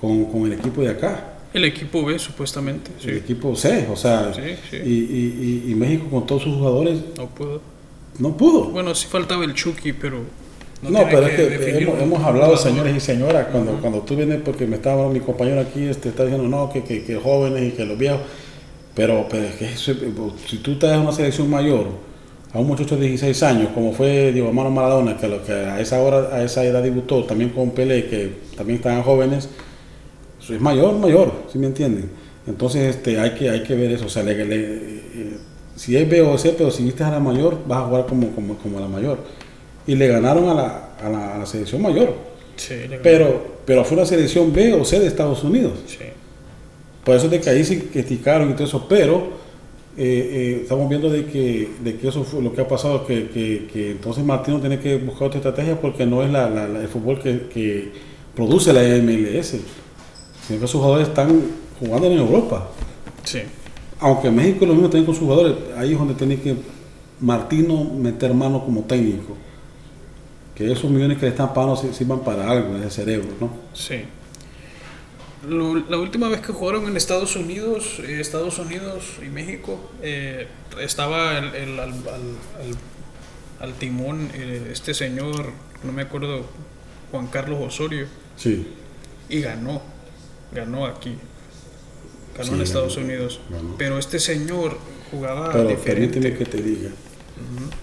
con, 0.00 0.24
con 0.26 0.46
el 0.46 0.52
equipo 0.52 0.82
de 0.82 0.90
acá. 0.90 1.34
El 1.52 1.64
equipo 1.64 2.04
B, 2.04 2.16
supuestamente. 2.16 2.92
El 2.98 3.02
Sí. 3.02 3.10
equipo 3.10 3.56
C, 3.56 3.88
o 3.92 3.96
sea, 3.96 4.32
Sí, 4.32 4.40
sí. 4.70 4.76
Y, 4.76 4.78
y- 4.88 5.64
y- 5.72 5.74
México 5.74 6.06
con 6.08 6.24
todos 6.26 6.44
sus 6.44 6.54
jugadores 6.54 7.00
No 7.16 7.26
puedo. 7.26 7.60
no 8.20 8.36
pudo. 8.36 8.66
Bueno, 8.70 8.94
sí 8.94 9.08
faltaba 9.10 9.44
el 9.44 9.54
Chucky, 9.54 9.92
pero. 9.94 10.20
No, 10.82 11.00
pero 11.10 11.26
es 11.26 11.34
que 11.34 11.78
hemos, 12.02 12.22
hablado, 12.22 12.56
señores 12.56 12.96
y 12.96 13.00
señoras, 13.00 13.48
cuando, 13.50 13.72
cuando 13.80 13.98
tú 14.02 14.14
vienes, 14.14 14.40
porque 14.44 14.64
me 14.66 14.76
estaba 14.76 14.94
hablando 15.02 15.18
mi 15.18 15.24
compañero 15.26 15.60
aquí, 15.60 15.82
este, 15.84 16.10
está 16.10 16.24
diciendo, 16.24 16.48
no, 16.48 16.70
que, 16.72 16.84
que, 16.84 17.02
que 17.02 17.16
jóvenes 17.16 17.64
y 17.72 17.76
que 17.76 17.84
los 17.84 17.98
viejos, 17.98 18.20
pero, 18.94 19.26
pero 19.28 19.42
es 19.44 19.56
que 19.56 19.64
eso- 19.72 19.92
si 20.48 20.58
tú 20.58 20.78
te 20.78 20.86
das 20.86 20.98
una 20.98 21.10
selección 21.12 21.50
mayor 21.50 21.86
a 22.52 22.58
un 22.58 22.66
muchacho 22.66 22.96
de 22.96 23.06
16 23.06 23.42
años, 23.44 23.68
como 23.74 23.92
fue 23.92 24.32
Diego 24.32 24.48
Armando 24.48 24.70
Maradona, 24.70 25.16
que, 25.16 25.28
lo 25.28 25.42
que 25.44 25.52
a 25.52 25.80
esa 25.80 26.00
hora, 26.02 26.34
a 26.34 26.42
esa 26.42 26.64
edad 26.64 26.82
debutó, 26.82 27.24
también 27.24 27.50
con 27.50 27.70
Pelé, 27.70 28.06
que 28.06 28.32
también 28.56 28.78
estaban 28.78 29.02
jóvenes, 29.02 29.48
es 30.48 30.60
mayor, 30.60 30.94
mayor, 30.96 31.32
¿sí 31.52 31.58
me 31.58 31.68
entienden? 31.68 32.10
Entonces 32.46 32.96
este, 32.96 33.20
hay, 33.20 33.30
que, 33.34 33.50
hay 33.50 33.62
que 33.62 33.74
ver 33.76 33.92
eso, 33.92 34.06
o 34.06 34.08
sea, 34.08 34.22
le- 34.24 34.44
le- 34.44 34.56
eh, 34.56 35.36
si 35.76 35.96
es 35.96 36.08
B 36.08 36.22
o 36.22 36.36
C, 36.36 36.54
pero 36.58 36.70
si 36.70 36.82
viste 36.84 37.04
a 37.04 37.10
la 37.10 37.20
mayor, 37.20 37.58
vas 37.68 37.78
a 37.82 37.86
jugar 37.86 38.06
como, 38.06 38.30
como, 38.30 38.56
como 38.56 38.78
a 38.78 38.80
la 38.80 38.88
mayor. 38.88 39.18
Y 39.86 39.94
le 39.94 40.08
ganaron 40.08 40.48
a 40.48 40.54
la, 40.54 40.88
a 41.02 41.08
la, 41.08 41.34
a 41.36 41.38
la 41.38 41.46
selección 41.46 41.82
mayor, 41.82 42.14
Sí, 42.56 42.74
pero, 43.02 43.60
pero 43.64 43.84
fue 43.84 43.96
una 43.96 44.04
selección 44.04 44.52
B 44.52 44.74
o 44.74 44.84
C 44.84 44.98
de 45.00 45.06
Estados 45.06 45.42
Unidos. 45.44 45.72
Sí. 45.86 45.98
Por 47.04 47.16
eso 47.16 47.26
es 47.26 47.30
de 47.30 47.40
que 47.40 47.48
ahí 47.48 47.64
sí 47.64 47.78
criticaron 47.92 48.50
y 48.50 48.52
todo 48.54 48.64
eso, 48.64 48.86
pero 48.88 49.39
eh, 49.96 50.30
eh, 50.32 50.58
estamos 50.62 50.88
viendo 50.88 51.10
de 51.10 51.26
que, 51.26 51.68
de 51.82 51.96
que 51.96 52.08
eso 52.08 52.24
fue 52.24 52.42
lo 52.42 52.52
que 52.54 52.60
ha 52.60 52.68
pasado, 52.68 53.04
que, 53.06 53.28
que, 53.28 53.68
que 53.72 53.90
entonces 53.92 54.24
Martino 54.24 54.60
tiene 54.60 54.78
que 54.78 54.96
buscar 54.96 55.28
otra 55.28 55.38
estrategia 55.38 55.80
porque 55.80 56.06
no 56.06 56.22
es 56.22 56.30
la, 56.30 56.48
la- 56.48 56.68
la- 56.68 56.80
el 56.80 56.88
fútbol 56.88 57.20
que, 57.20 57.48
que 57.52 57.92
produce 58.34 58.72
la 58.72 58.82
MLS, 59.02 59.56
sino 60.46 60.60
que 60.60 60.66
sus 60.66 60.80
jugadores 60.80 61.08
están 61.08 61.40
jugando 61.78 62.06
en 62.06 62.18
Europa. 62.18 62.68
Sí. 63.24 63.40
Aunque 63.98 64.30
México 64.30 64.64
lo 64.64 64.72
mismo 64.72 64.88
también 64.88 65.04
con 65.06 65.14
sus 65.14 65.24
jugadores, 65.24 65.54
ahí 65.76 65.92
es 65.92 65.98
donde 65.98 66.14
tiene 66.14 66.36
que 66.40 66.54
Martino 67.20 67.84
meter 67.84 68.32
mano 68.32 68.64
como 68.64 68.82
técnico. 68.84 69.36
Que 70.54 70.70
esos 70.72 70.90
millones 70.90 71.18
que 71.18 71.24
le 71.26 71.30
están 71.30 71.52
pagando 71.52 71.76
sir- 71.76 71.92
sirvan 71.92 72.20
para 72.20 72.50
algo, 72.50 72.76
ese 72.76 72.90
cerebro, 72.90 73.28
¿no? 73.40 73.50
Sí. 73.74 73.96
Lo- 75.48 75.74
la 75.88 75.96
última 75.96 76.28
vez 76.28 76.40
que 76.42 76.52
jugaron 76.52 76.86
en 76.86 76.96
Estados 76.96 77.34
Unidos, 77.34 77.98
eh, 78.00 78.20
Estados 78.20 78.58
Unidos 78.58 79.04
y 79.24 79.28
México, 79.30 79.80
eh, 80.02 80.46
estaba 80.80 81.38
el, 81.38 81.54
el- 81.54 81.80
al, 81.80 81.90
al- 81.90 82.76
al- 83.60 83.72
timón 83.74 84.30
eh, 84.34 84.68
este 84.72 84.92
señor, 84.92 85.50
no 85.82 85.92
me 85.92 86.02
acuerdo, 86.02 86.44
Juan 87.10 87.26
Carlos 87.28 87.58
Osorio, 87.62 88.06
Sí. 88.36 88.66
y 89.30 89.40
ganó, 89.40 89.80
ganó 90.52 90.84
aquí, 90.84 91.16
ganó 92.36 92.48
Sí, 92.50 92.54
en 92.56 92.60
Estados 92.60 92.96
ganó, 92.96 93.08
Unidos. 93.08 93.40
ganó. 93.48 93.76
Pero 93.78 93.98
este 93.98 94.18
señor 94.18 94.76
jugaba 95.10 95.52
Pero 95.52 95.68
diferente. 95.68 96.36
que 96.36 96.44
te 96.44 96.60
diga, 96.62 96.90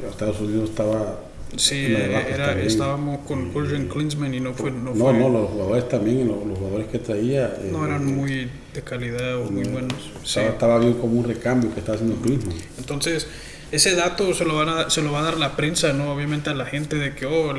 Estados 0.07 0.39
Unidos 0.41 0.69
estaba 0.69 1.19
Sí, 1.57 1.85
era, 1.93 2.59
estábamos 2.61 3.19
con 3.27 3.51
Jurgen 3.51 3.87
Klinsmann 3.87 4.33
y 4.33 4.39
no 4.39 4.53
fue, 4.53 4.71
no, 4.71 4.93
No, 4.93 5.05
fue- 5.05 5.13
no, 5.13 5.29
los 5.29 5.49
jugadores 5.49 5.89
también, 5.89 6.27
los, 6.27 6.45
los 6.45 6.57
jugadores 6.57 6.87
que 6.87 6.99
traía. 6.99 7.47
eh, 7.59 7.69
no 7.71 7.85
eran 7.85 8.05
muy 8.05 8.49
de 8.73 8.81
calidad 8.83 9.37
o 9.37 9.49
muy 9.49 9.63
no, 9.63 9.71
buenos. 9.71 9.93
Sí. 10.23 10.39
Estaba, 10.39 10.47
estaba 10.49 10.79
bien 10.79 10.93
como 10.93 11.19
un 11.19 11.25
recambio 11.27 11.73
que 11.73 11.79
estaba 11.79 11.95
haciendo 11.95 12.15
Klinsmann. 12.21 12.55
Entonces, 12.77 13.27
ese 13.71 13.95
dato 13.95 14.33
se 14.33 14.45
lo, 14.45 14.55
van 14.55 14.69
a, 14.69 14.89
se 14.89 15.01
lo 15.01 15.11
va 15.11 15.19
a 15.19 15.23
dar 15.23 15.37
la 15.37 15.55
prensa, 15.55 15.93
¿no? 15.93 16.13
Obviamente 16.13 16.49
a 16.49 16.53
la 16.53 16.65
gente 16.65 16.95
de 16.95 17.13
que, 17.15 17.25
oh, 17.25 17.53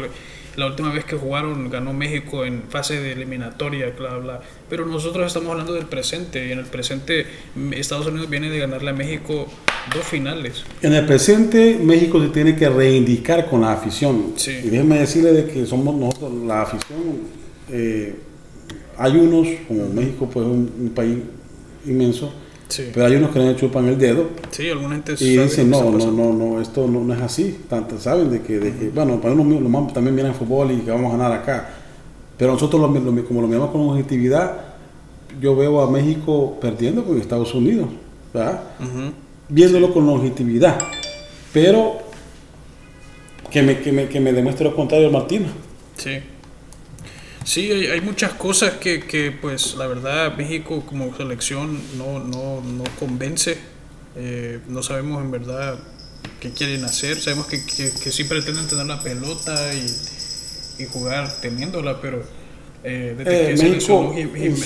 la 0.56 0.66
última 0.66 0.92
vez 0.92 1.04
que 1.04 1.16
jugaron 1.16 1.68
ganó 1.70 1.92
México 1.92 2.44
en 2.44 2.62
fase 2.68 3.00
de 3.00 3.12
eliminatoria, 3.12 3.92
bla, 3.96 4.16
bla. 4.16 4.40
Pero 4.68 4.86
nosotros 4.86 5.26
estamos 5.26 5.50
hablando 5.50 5.72
del 5.74 5.86
presente 5.86 6.46
y 6.46 6.52
en 6.52 6.58
el 6.60 6.64
presente 6.66 7.26
mm, 7.54 7.72
Estados 7.74 8.06
Unidos 8.06 8.28
viene 8.30 8.48
de 8.50 8.58
ganarle 8.58 8.90
a 8.90 8.94
México 8.94 9.46
dos 9.94 10.04
finales. 10.04 10.64
En 10.82 10.92
el 10.94 11.04
presente, 11.06 11.78
México 11.82 12.20
se 12.22 12.28
tiene 12.28 12.54
que 12.56 12.68
reivindicar 12.68 13.48
con 13.48 13.60
la 13.62 13.72
afición. 13.72 14.32
Sí. 14.36 14.52
Y 14.64 14.68
déjenme 14.70 14.98
decirle 14.98 15.32
de 15.32 15.44
que 15.46 15.66
somos 15.66 15.94
nosotros, 15.96 16.32
la 16.46 16.62
afición, 16.62 16.98
eh, 17.70 18.14
hay 18.96 19.16
unos, 19.16 19.46
como 19.66 19.88
México, 19.88 20.28
pues 20.32 20.46
es 20.46 20.52
un, 20.52 20.70
un 20.80 20.90
país 20.90 21.16
inmenso, 21.86 22.32
Sí. 22.68 22.84
pero 22.92 23.06
hay 23.06 23.14
unos 23.16 23.30
que 23.30 23.38
le 23.38 23.56
chupan 23.56 23.86
el 23.86 23.96
dedo 23.96 24.28
Sí, 24.50 24.68
alguna 24.68 24.96
gente 24.96 25.14
y 25.20 25.38
dicen, 25.38 25.70
no, 25.70 25.90
no, 25.90 26.10
no, 26.10 26.32
no, 26.34 26.60
esto 26.60 26.86
no, 26.86 27.02
no 27.02 27.14
es 27.14 27.20
así. 27.22 27.60
Tanto 27.68 27.98
saben 27.98 28.30
de 28.30 28.42
que, 28.42 28.58
de 28.58 28.74
que 28.74 28.88
bueno, 28.90 29.18
para 29.20 29.32
uno 29.32 29.42
mismo, 29.44 29.60
nomás 29.68 29.92
también 29.94 30.14
miran 30.14 30.34
fútbol 30.34 30.72
y 30.72 30.76
que 30.78 30.90
vamos 30.90 31.14
a 31.14 31.16
ganar 31.16 31.32
acá. 31.32 31.70
Pero 32.36 32.52
nosotros, 32.52 32.80
lo, 32.80 32.88
lo- 33.12 33.24
como 33.24 33.40
lo 33.40 33.46
miramos 33.48 33.70
con 33.70 33.80
objetividad, 33.82 34.58
yo 35.40 35.56
veo 35.56 35.80
a 35.80 35.90
México 35.90 36.58
perdiendo 36.60 37.04
con 37.04 37.18
Estados 37.18 37.54
Unidos. 37.54 37.88
Viéndolo 39.48 39.92
con 39.92 40.08
objetividad, 40.08 40.78
pero 41.52 42.02
que 43.50 43.62
me, 43.62 43.80
que 43.80 43.92
me, 43.92 44.08
que 44.08 44.20
me 44.20 44.32
demuestre 44.32 44.64
lo 44.64 44.74
contrario 44.74 45.10
Martino. 45.10 45.46
Sí. 45.96 46.18
Sí, 47.44 47.70
hay, 47.70 47.86
hay 47.86 48.00
muchas 48.02 48.34
cosas 48.34 48.74
que, 48.74 49.00
que, 49.00 49.32
pues, 49.32 49.74
la 49.76 49.86
verdad, 49.86 50.36
México 50.36 50.84
como 50.84 51.16
selección 51.16 51.80
no, 51.96 52.18
no, 52.18 52.60
no 52.60 52.84
convence. 52.98 53.56
Eh, 54.16 54.58
no 54.68 54.82
sabemos 54.82 55.22
en 55.22 55.30
verdad 55.30 55.78
qué 56.40 56.50
quieren 56.50 56.84
hacer. 56.84 57.18
Sabemos 57.18 57.46
que, 57.46 57.64
que, 57.64 57.90
que 58.02 58.12
sí 58.12 58.24
pretenden 58.24 58.66
tener 58.68 58.84
la 58.84 59.02
pelota 59.02 59.72
y, 59.72 60.82
y 60.82 60.86
jugar 60.86 61.40
teniéndola, 61.40 62.02
pero 62.02 62.22
eh, 62.84 63.14
desde 63.16 63.52
Eh, 63.52 63.54
que 63.54 63.62
México, 63.62 64.14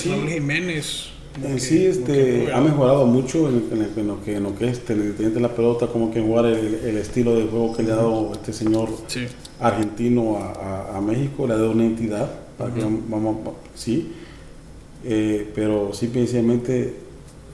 Raúl 0.09 0.29
Jiménez. 0.29 1.12
Que- 1.41 1.59
sí, 1.59 1.85
este, 1.85 2.51
ha 2.53 2.61
mejorado 2.61 3.05
mucho 3.05 3.49
en, 3.49 3.67
en- 3.71 3.91
en 3.99 4.07
lo 4.07 4.23
que, 4.23 4.35
en 4.35 4.43
lo 4.43 4.55
que 4.57 4.67
es 4.69 4.83
tener 4.85 5.15
tener 5.15 5.41
la 5.41 5.49
pelota, 5.55 5.87
como 5.87 6.11
que 6.11 6.21
jugar 6.21 6.45
el, 6.45 6.75
el 6.85 6.97
estilo 6.97 7.35
de 7.35 7.43
juego 7.47 7.75
que 7.75 7.83
le 7.83 7.91
ha 7.91 7.95
dado 7.95 8.31
este 8.33 8.53
señor 8.53 8.89
Sí, 9.07 9.25
argentino 9.59 10.37
a, 10.37 10.51
a- 10.93 10.97
a 10.97 11.01
México, 11.01 11.47
le 11.47 11.53
ha 11.53 11.57
dado 11.57 11.71
una 11.71 11.85
entidad, 11.85 12.29
para 12.57 12.73
que 12.73 12.81
vamos, 12.83 13.37
sí, 13.75 14.11
Eh, 15.05 15.51
pero 15.53 15.91
simplemente 15.93 16.95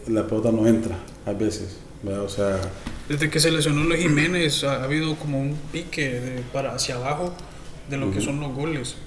la 0.08 0.28
pelota 0.28 0.52
no 0.52 0.68
entra 0.68 1.00
a 1.26 1.32
veces, 1.34 1.78
¿verdad? 2.04 2.24
o 2.24 2.30
sea, 2.30 2.60
desde 3.08 3.28
que 3.32 3.40
se 3.40 3.50
lesionó 3.50 3.84
los 3.86 3.98
Jiménez 3.98 4.64
ha, 4.64 4.82
ha 4.82 4.84
habido 4.84 5.16
como 5.16 5.40
un 5.42 5.56
pique 5.72 6.20
de- 6.20 6.42
para 6.54 6.76
hacia 6.76 6.96
abajo 6.96 7.34
de 7.90 7.98
lo 7.98 8.12
que 8.12 8.22
son 8.22 8.40
los 8.40 8.54
goles. 8.54 8.98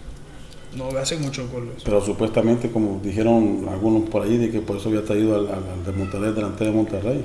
No 0.76 0.88
hacen 0.98 1.20
muchos 1.20 1.50
goles. 1.50 1.82
pero 1.84 2.04
supuestamente, 2.04 2.70
como 2.70 3.00
dijeron 3.04 3.66
algunos 3.68 4.08
por 4.08 4.22
ahí, 4.22 4.38
de 4.38 4.50
que 4.50 4.60
por 4.60 4.78
eso 4.78 4.88
había 4.88 5.04
traído 5.04 5.34
al, 5.34 5.46
al, 5.48 5.64
al 5.70 5.84
de 5.84 5.92
Monterrey, 5.92 6.32
delantero 6.32 6.70
de 6.70 6.76
Monterrey. 6.76 7.24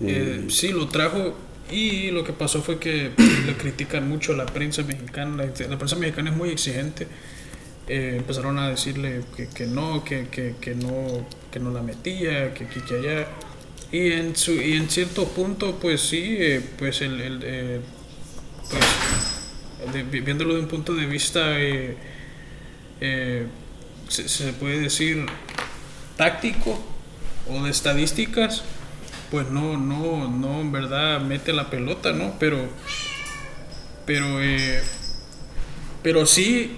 Y- 0.00 0.06
Eh, 0.08 0.44
sí, 0.48 0.68
lo 0.72 0.88
trajo 0.88 1.34
y 1.70 2.10
lo 2.10 2.22
que 2.24 2.32
pasó 2.32 2.60
fue 2.62 2.78
que 2.78 3.10
le 3.46 3.54
critican 3.56 4.08
mucho 4.08 4.32
a 4.32 4.36
la 4.36 4.46
prensa 4.46 4.82
mexicana. 4.82 5.36
La, 5.44 5.66
la 5.68 5.78
prensa 5.78 5.96
mexicana 5.96 6.30
es 6.30 6.36
muy 6.36 6.50
exigente. 6.50 7.06
Eh, 7.88 8.16
empezaron 8.18 8.58
a 8.58 8.68
decirle 8.68 9.22
que, 9.36 9.48
que 9.48 9.66
no, 9.66 10.04
que, 10.04 10.28
que, 10.30 10.54
que 10.60 10.74
no, 10.74 11.26
que 11.50 11.58
no 11.60 11.70
la 11.72 11.82
metía, 11.82 12.52
que 12.54 12.64
aquí, 12.64 12.80
que 12.80 12.94
allá. 12.98 13.26
Y 13.90 14.12
en, 14.12 14.36
su, 14.36 14.52
y 14.52 14.74
en 14.74 14.88
cierto 14.88 15.24
punto, 15.28 15.76
pues 15.80 16.00
sí, 16.02 16.36
eh, 16.38 16.60
pues 16.78 17.00
el, 17.02 17.20
el, 17.20 17.40
eh, 17.42 17.80
pues, 18.70 19.92
de- 20.12 20.20
viéndolo 20.20 20.54
de 20.54 20.60
un 20.60 20.68
punto 20.68 20.94
de 20.94 21.06
vista, 21.06 21.58
eh, 23.00 23.46
se, 24.08 24.52
puede 24.52 24.80
decir 24.80 25.26
táctico 26.16 26.78
o 27.48 27.62
de 27.62 27.70
estadísticas, 27.70 28.62
pues 29.30 29.48
no, 29.48 29.76
no, 29.76 30.28
no, 30.28 30.60
en 30.60 30.72
verdad 30.72 31.20
mete 31.20 31.52
la 31.52 31.70
pelota, 31.70 32.12
¿no? 32.12 32.34
Pero, 32.38 32.68
pero, 34.04 34.42
eh, 34.42 34.82
pero 36.02 36.26
sí 36.26 36.76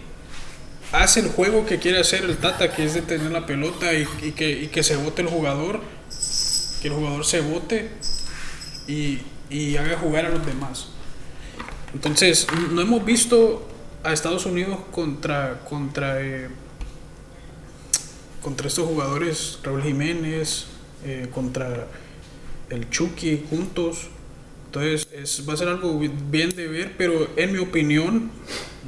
hace 0.93 1.21
el 1.21 1.29
juego 1.29 1.67
que 1.67 1.79
quiere 1.79 1.99
hacer 1.99 2.25
el 2.25 2.37
Tata, 2.37 2.73
que 2.73 2.85
es 2.85 2.95
de 2.95 3.03
tener 3.03 3.33
la 3.33 3.47
pelota 3.47 3.93
y, 3.95 4.05
que, 4.33 4.83
se 4.83 4.97
vote 4.97 5.23
el 5.23 5.29
jugador, 5.29 5.81
que 6.81 6.89
el 6.89 6.95
jugador 6.95 7.25
se 7.25 7.41
vote 7.41 7.91
y, 8.87 9.21
y 9.51 9.77
haga 9.77 9.99
jugar 9.99 10.27
a 10.27 10.29
los 10.29 10.45
demás. 10.45 10.89
Entonces, 11.95 12.47
no 12.71 12.81
hemos 12.81 13.05
visto 13.05 13.72
a 14.05 14.13
Estados 14.13 14.47
Unidos 14.47 14.79
contra, 14.91 15.61
contra, 15.69 16.21
eh, 16.23 16.49
contra 18.43 18.69
estos 18.69 18.87
jugadores, 18.87 19.59
Raúl 19.63 19.83
Jiménez, 19.83 20.67
eh, 21.05 21.29
contra 21.33 21.87
el 22.71 22.89
Chucky 22.91 23.45
juntos. 23.49 24.09
Entonces 24.67 25.09
es, 25.13 25.49
va 25.49 25.53
a 25.53 25.57
ser 25.57 25.69
algo 25.69 25.99
bien 25.99 26.51
de 26.57 26.67
ver, 26.67 26.95
pero 26.97 27.29
en 27.37 27.53
mi 27.53 27.59
opinión, 27.59 28.31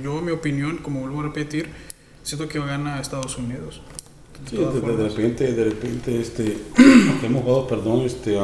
yo 0.03 0.19
en 0.19 0.25
mi 0.25 0.33
opinión, 0.33 0.79
como 0.79 1.01
vuelvo 1.01 1.21
a 1.21 1.25
repetir, 1.25 1.69
siento 2.23 2.49
que 2.49 2.59
gana 2.59 3.01
Estados 3.01 3.37
Unidos. 3.37 3.83
Sí, 4.49 4.57
de, 4.57 4.65
de, 4.65 5.09
repente, 5.09 5.53
de 5.53 5.65
repente, 5.65 6.21
este, 6.21 6.59
hemos 7.23 7.43
jugado, 7.43 7.67
perdón, 7.67 8.01
este, 8.01 8.39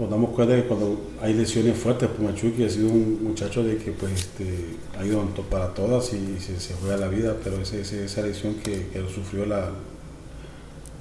nos 0.00 0.08
damos 0.08 0.30
cuenta 0.30 0.56
que 0.56 0.62
cuando 0.62 0.98
hay 1.20 1.34
lesiones 1.34 1.76
fuertes, 1.76 2.08
pues 2.08 2.32
Machuki 2.32 2.64
ha 2.64 2.70
sido 2.70 2.88
un 2.88 3.22
muchacho 3.22 3.62
de 3.62 3.76
que 3.76 3.92
pues 3.92 4.12
este, 4.12 4.76
ha 4.98 5.04
ido 5.04 5.22
para 5.50 5.74
todas 5.74 6.14
y 6.14 6.40
se, 6.40 6.58
se 6.58 6.72
juega 6.72 6.96
la 6.96 7.08
vida, 7.08 7.36
pero 7.44 7.60
ese, 7.60 7.82
esa 7.82 8.22
lesión 8.22 8.54
que, 8.54 8.86
que 8.86 9.06
sufrió 9.14 9.44
la, 9.44 9.68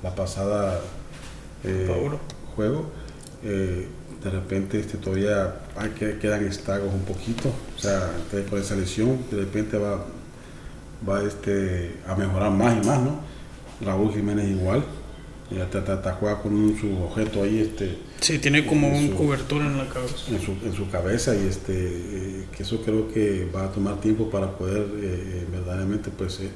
la 0.03 0.13
pasada 0.13 0.81
eh, 1.63 1.87
juego, 2.57 2.91
eh, 3.45 3.87
de 4.21 4.29
repente 4.29 4.81
este, 4.81 4.97
todavía 4.97 5.61
hay 5.77 5.91
que, 5.91 6.17
quedan 6.17 6.45
estragos 6.45 6.93
un 6.93 7.03
poquito, 7.03 7.53
o 7.77 7.79
sea, 7.79 8.11
con 8.49 8.59
esa 8.59 8.75
lesión 8.75 9.17
de 9.31 9.37
repente 9.37 9.77
va, 9.77 10.03
va 11.07 11.23
este, 11.23 11.95
a 12.05 12.15
mejorar 12.15 12.51
más 12.51 12.83
y 12.83 12.85
más, 12.85 12.99
¿no? 12.99 13.21
Raúl 13.79 14.11
Jiménez 14.11 14.49
igual, 14.49 14.83
y 15.49 15.57
hasta, 15.61 16.17
juega 16.19 16.41
con 16.41 16.53
un, 16.53 16.77
su 16.77 17.01
objeto 17.01 17.43
ahí, 17.43 17.59
este... 17.59 18.08
Sí, 18.21 18.37
tiene 18.39 18.65
como 18.65 18.89
un 18.89 19.09
cobertor 19.09 19.61
en 19.61 19.77
la 19.77 19.87
cabeza. 19.87 20.15
En 20.29 20.41
su, 20.41 20.51
en 20.65 20.73
su 20.73 20.89
cabeza 20.89 21.35
y 21.35 21.47
este, 21.47 21.73
eh, 21.73 22.45
que 22.55 22.63
eso 22.63 22.81
creo 22.81 23.11
que 23.11 23.47
va 23.55 23.65
a 23.65 23.71
tomar 23.71 24.01
tiempo 24.01 24.29
para 24.29 24.57
poder 24.57 24.85
eh, 25.01 25.45
verdaderamente, 25.49 26.09
pues, 26.15 26.39
eh, 26.41 26.49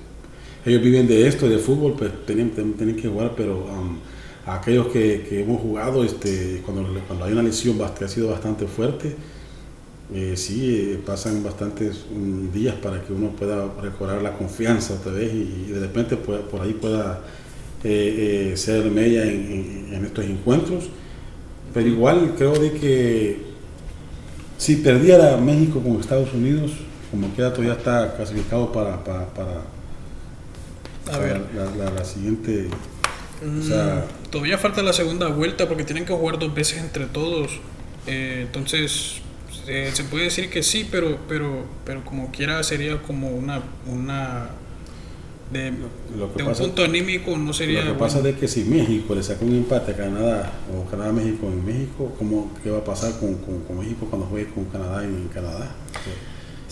ellos 0.65 0.82
viven 0.82 1.08
de 1.08 1.27
esto, 1.27 1.48
de 1.48 1.58
fútbol, 1.60 1.96
pues 1.98 2.12
tienen, 2.25 2.51
tienen 2.51 2.96
que 2.96 3.08
jugar, 3.08 3.34
pero 3.36 3.65
um, 3.65 3.98
aquellos 4.46 4.88
que, 4.88 5.25
que, 5.27 5.41
hemos 5.41 5.62
jugado, 5.62 6.03
este, 6.03 6.62
cuando, 6.65 6.86
cuando 7.08 7.25
hay 7.25 7.32
una 7.32 7.43
lesión 7.43 7.77
que 7.98 8.05
ha 8.05 8.08
sido 8.08 8.29
bastante 8.29 8.67
fuerte, 8.67 9.15
sí, 10.36 11.00
pasan 11.05 11.43
bastantes 11.43 12.05
días 12.53 12.75
para 12.75 13.01
que 13.01 13.12
uno 13.12 13.29
pueda 13.29 13.74
recobrar 13.82 14.22
la 14.22 14.38
confianza 14.38 14.93
otra 14.93 15.12
vez 15.13 15.34
y, 15.34 15.72
de 15.72 15.79
repente 15.79 16.17
por 16.17 16.62
ahí 16.62 16.74
pueda 16.74 17.24
ser 17.82 18.91
media 18.91 19.24
en, 19.24 19.89
en, 19.91 20.05
estos 20.05 20.24
encuentros. 20.25 20.89
Pero 21.74 21.88
igual 21.88 22.36
creo 22.38 22.53
de 22.53 22.72
que 22.74 23.42
si 24.58 24.77
perdiera 24.77 25.38
México 25.38 25.82
con 25.82 26.00
Estados 26.00 26.34
Unidos, 26.34 26.72
como 27.12 27.34
queda 27.36 27.51
todavía 27.51 27.74
está 27.74 28.15
clasificado 28.15 28.72
para, 28.72 29.03
para, 29.03 29.25
para, 29.34 29.62
La, 31.06 31.92
la, 31.92 32.06
siguiente... 32.06 32.70
Mm, 33.44 34.30
todavía 34.30 34.58
falta 34.58 34.82
la 34.82 34.94
segunda 34.94 35.27
vuelta 35.27 35.68
porque 35.68 35.84
tienen 35.84 36.06
que 36.06 36.13
jugar 36.13 36.39
dos 36.39 36.53
veces 36.53 36.80
entre 36.80 37.06
todos. 37.06 37.60
entonces 38.08 39.22
eh, 39.68 39.92
se 39.94 40.03
puede 40.03 40.25
decir 40.25 40.50
que 40.50 40.62
sí, 40.62 40.88
pero, 40.89 41.18
pero, 41.27 41.65
pero 41.86 42.03
como 42.03 42.32
quiera 42.32 42.63
sería 42.63 43.01
como 43.01 43.30
una, 43.30 43.62
una 43.88 44.50
de, 45.53 45.72
un 45.72 46.53
punto 46.53 46.83
anímico 46.83 47.38
no 47.38 47.53
sería. 47.53 47.83
Lo 47.83 47.93
que 47.93 48.00
pasa 48.00 48.27
es 48.27 48.36
que 48.36 48.48
si 48.48 48.63
México 48.63 49.15
le 49.15 49.24
saca 49.24 49.45
un 49.45 49.55
empate 49.55 49.91
a 49.91 49.95
Canadá 49.95 50.51
o 50.75 50.89
Canadá-México 50.89 51.48
en 51.48 51.65
México, 51.65 52.13
¿cómo, 52.17 52.51
¿qué 52.63 52.69
va 52.69 52.79
a 52.79 52.83
pasar 52.83 53.13
con, 53.19 53.36
con, 53.36 53.77
México 53.77 54.07
cuando 54.10 54.27
juegue 54.27 54.50
con 54.50 54.65
Canadá 54.65 55.03
en 55.03 55.27
Canadá? 55.29 55.75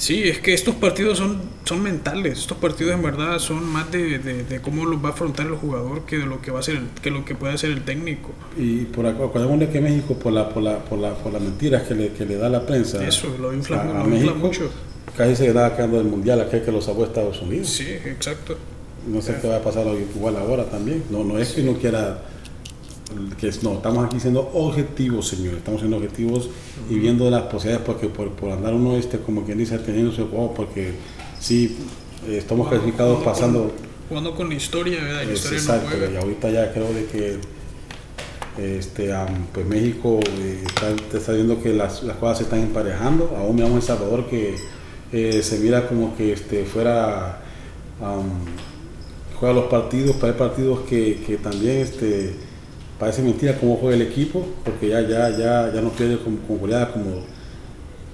Sí, 0.01 0.23
es 0.23 0.39
que 0.39 0.53
estos 0.53 0.73
partidos 0.73 1.19
son, 1.19 1.39
son 1.63 1.83
mentales, 1.83 2.39
estos 2.39 2.57
partidos 2.57 2.95
en 2.95 3.03
verdad 3.03 3.37
son 3.37 3.63
más 3.63 3.91
de, 3.91 4.17
de, 4.17 4.59
cómo 4.59 4.85
los 4.85 5.03
va 5.03 5.09
a 5.09 5.11
afrontar 5.11 5.45
el 5.45 5.53
jugador 5.53 6.05
que 6.05 6.17
de 6.17 6.25
lo 6.25 6.41
que 6.41 6.49
va 6.49 6.59
a 6.59 6.63
ser 6.63 6.79
que 7.03 7.11
lo 7.11 7.23
que 7.23 7.35
puede 7.35 7.53
hacer 7.53 7.69
el 7.69 7.83
técnico. 7.83 8.31
Y 8.57 8.85
por 8.85 9.05
de 9.05 9.69
que 9.69 9.79
México 9.79 10.15
por 10.15 10.33
la 10.33 10.49
por 10.49 10.63
la 10.63 10.79
por 10.79 10.97
la 10.97 11.13
por 11.13 11.31
las 11.31 11.41
mentiras 11.41 11.83
que 11.83 11.93
le, 11.93 12.13
que 12.13 12.25
le 12.25 12.37
da 12.37 12.49
la 12.49 12.65
prensa. 12.65 13.05
Eso 13.05 13.37
lo 13.39 13.53
infla, 13.53 13.81
a, 13.81 14.03
México, 14.03 14.33
mucho. 14.33 14.71
Casi 15.15 15.35
se 15.35 15.45
quedaba 15.45 15.75
quedando 15.75 15.97
del 15.97 16.07
mundial 16.07 16.41
aquel 16.41 16.63
que 16.63 16.71
lo 16.71 16.81
sacó 16.81 17.05
Estados 17.05 17.39
Unidos. 17.41 17.67
Sí, 17.67 17.87
exacto. 17.87 18.57
No 19.07 19.21
sé 19.21 19.37
qué 19.41 19.47
va 19.47 19.57
a 19.57 19.61
pasar 19.61 19.85
igual 20.15 20.35
ahora 20.37 20.65
también. 20.65 21.03
No 21.09 21.23
no 21.23 21.39
es 21.39 21.53
que 21.53 21.63
no 21.63 21.73
quiera 21.73 22.21
que 23.39 23.51
no, 23.61 23.73
estamos 23.73 24.05
aquí 24.05 24.19
siendo 24.19 24.49
objetivos, 24.53 25.27
señores, 25.27 25.57
estamos 25.57 25.81
siendo 25.81 25.97
objetivos 25.97 26.49
y 26.89 26.95
viendo 26.95 27.29
las 27.29 27.43
posibilidades, 27.43 27.85
porque 27.85 28.07
por, 28.07 28.31
por 28.31 28.51
andar 28.51 28.73
uno, 28.73 28.95
este, 28.95 29.19
como 29.19 29.43
quien 29.43 29.57
dice, 29.57 29.77
teniendo 29.79 30.11
su 30.11 30.27
juego, 30.27 30.53
porque 30.53 30.93
sí, 31.39 31.77
eh, 32.27 32.37
estamos 32.37 32.69
clasificados 32.69 33.23
pasando... 33.23 33.71
jugando 34.07 34.35
con 34.35 34.49
la 34.49 34.55
historia, 34.55 35.03
¿verdad? 35.03 35.25
La 35.25 35.33
historia 35.33 35.59
exacto, 35.59 35.97
y 36.11 36.15
ahorita 36.15 36.49
ya 36.51 36.71
creo 36.71 36.93
de 36.93 37.05
que 37.05 37.37
este, 38.57 39.13
pues 39.53 39.65
México 39.65 40.19
eh, 40.39 40.63
está, 40.65 41.17
está, 41.17 41.31
viendo 41.33 41.61
que 41.61 41.73
las, 41.73 42.03
las, 42.03 42.17
cosas 42.17 42.39
se 42.39 42.43
están 42.45 42.59
emparejando, 42.59 43.35
aún 43.37 43.55
miramos 43.55 43.77
El 43.77 43.83
Salvador 43.83 44.27
que 44.29 44.55
eh, 45.11 45.41
se 45.43 45.59
mira 45.59 45.87
como 45.87 46.15
que 46.15 46.33
este, 46.33 46.65
fuera... 46.65 47.39
juega 49.41 49.55
los 49.55 49.65
partidos, 49.65 50.15
para 50.17 50.37
partidos 50.37 50.81
que, 50.81 51.19
que 51.25 51.37
también 51.37 51.77
este, 51.79 52.35
parece 52.99 53.23
mentira 53.23 53.57
cómo 53.59 53.75
juega 53.77 53.95
el 53.95 54.03
equipo, 54.03 54.47
porque 54.63 54.89
ya, 54.89 55.01
ya, 55.01 55.31
ya, 55.31 55.73
ya 55.73 55.81
no 55.81 55.89
pierde 55.89 56.19
con, 56.19 56.39
goleadas 56.59 56.89
como 56.89 57.23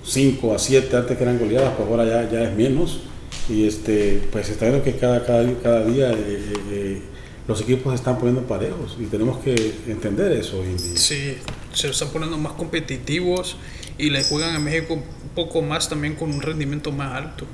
5 0.06 0.56
a 0.56 0.58
7 0.58 0.96
antes 0.96 1.18
que 1.18 1.24
eran 1.24 1.38
goleadas, 1.38 1.74
pues 1.76 1.90
ahora 1.90 2.06
ya, 2.06 2.32
ya 2.32 2.44
es 2.44 2.56
menos. 2.56 3.02
Y 3.50 3.68
este, 3.68 4.22
pues 4.32 4.48
está 4.48 4.68
viendo 4.68 4.84
que 4.86 4.96
cada, 4.96 5.26
cada, 5.26 5.46
cada 5.62 5.84
día 5.84 6.12
eh, 6.12 6.16
eh, 6.18 6.54
eh, 6.72 7.02
los 7.46 7.60
equipos 7.60 7.92
se 7.92 7.96
están 7.96 8.18
poniendo 8.18 8.44
parejos 8.44 8.98
y 8.98 9.06
tenemos 9.06 9.40
que 9.40 9.54
entender 9.88 10.32
eso 10.32 10.60
hoy 10.60 10.68
en 10.68 10.78
día. 10.78 10.96
Sí, 10.96 11.38
se 11.74 11.90
están 11.90 12.10
poniendo 12.10 12.38
más 12.38 12.54
competitivos 12.54 13.58
y 13.98 14.12
le 14.12 14.24
juegan 14.24 14.56
a 14.56 14.60
México 14.60 14.94
un 14.94 15.04
poco 15.36 15.62
más 15.62 15.90
también 15.90 16.16
con 16.16 16.34
un 16.34 16.42
rendimiento 16.42 16.94
más 16.94 17.13
alto. 17.16 17.46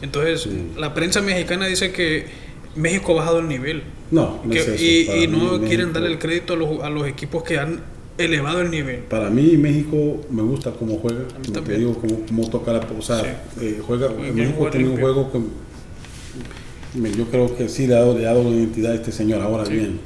Entonces, 0.00 0.48
la 0.76 0.92
prensa 0.94 1.20
mexicana 1.20 1.66
dice 1.66 1.92
que 1.92 2.43
México 2.76 3.12
ha 3.12 3.16
bajado 3.16 3.38
el 3.40 3.48
nivel. 3.48 3.82
No, 4.10 4.40
no 4.44 4.54
Y, 4.54 5.26
no 5.28 5.60
quieren 5.60 5.92
darle 5.92 6.10
el 6.10 6.18
crédito 6.18 6.54
a 6.54 6.56
los, 6.56 6.82
a 6.82 6.90
los, 6.90 7.06
equipos 7.06 7.42
que 7.42 7.58
han 7.58 7.80
elevado 8.18 8.60
el 8.60 8.70
nivel. 8.70 9.00
Para 9.00 9.30
mí, 9.30 9.56
México 9.56 10.20
me 10.30 10.42
gusta 10.42 10.72
cómo 10.72 10.98
juega. 10.98 11.24
Como 11.28 11.62
te 11.62 11.78
digo, 11.78 12.00
cómo, 12.28 12.48
toca 12.48 12.72
la. 12.72 12.86
O 12.98 13.02
sea, 13.02 13.44
eh, 13.60 13.80
juega. 13.84 14.08
México 14.10 14.68
tiene 14.70 14.88
un 14.88 14.98
juego 14.98 15.30
que. 15.32 15.40
Yo 17.16 17.26
creo 17.26 17.56
que 17.56 17.68
sí 17.68 17.88
le 17.88 17.96
ha 17.96 18.00
dado, 18.00 18.16
le 18.16 18.26
ha 18.26 18.34
dado 18.34 18.54
identidad 18.54 18.92
a 18.92 18.94
este 18.94 19.10
señor. 19.10 19.40
Ahora 19.42 19.64
bien, 19.64 19.98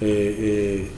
eh, 0.00 0.90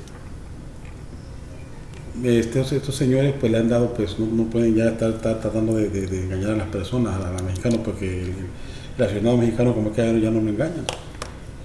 eh, 2.25 2.39
estos, 2.41 2.73
estos, 2.73 2.97
señores 2.97 3.35
pues 3.39 3.53
le 3.53 3.59
han 3.59 3.69
dado, 3.69 3.93
pues 3.95 4.19
no, 4.19 4.45
pueden 4.45 4.75
ya 4.75 4.89
estar, 4.89 5.21
tratando 5.21 5.75
de, 5.75 5.91
de, 5.91 6.23
engañar 6.23 6.53
a 6.53 6.57
las 6.57 6.69
personas, 6.69 7.23
a, 7.23 7.31
los 7.31 7.43
mexicanos, 7.43 7.81
porque 7.85 8.33
el, 8.97 9.05
aficionado 9.05 9.37
mexicano 9.37 9.75
como 9.75 9.93
que 9.93 10.03
ya 10.21 10.31
no 10.31 10.41
me 10.41 10.51
engañan. 10.51 10.85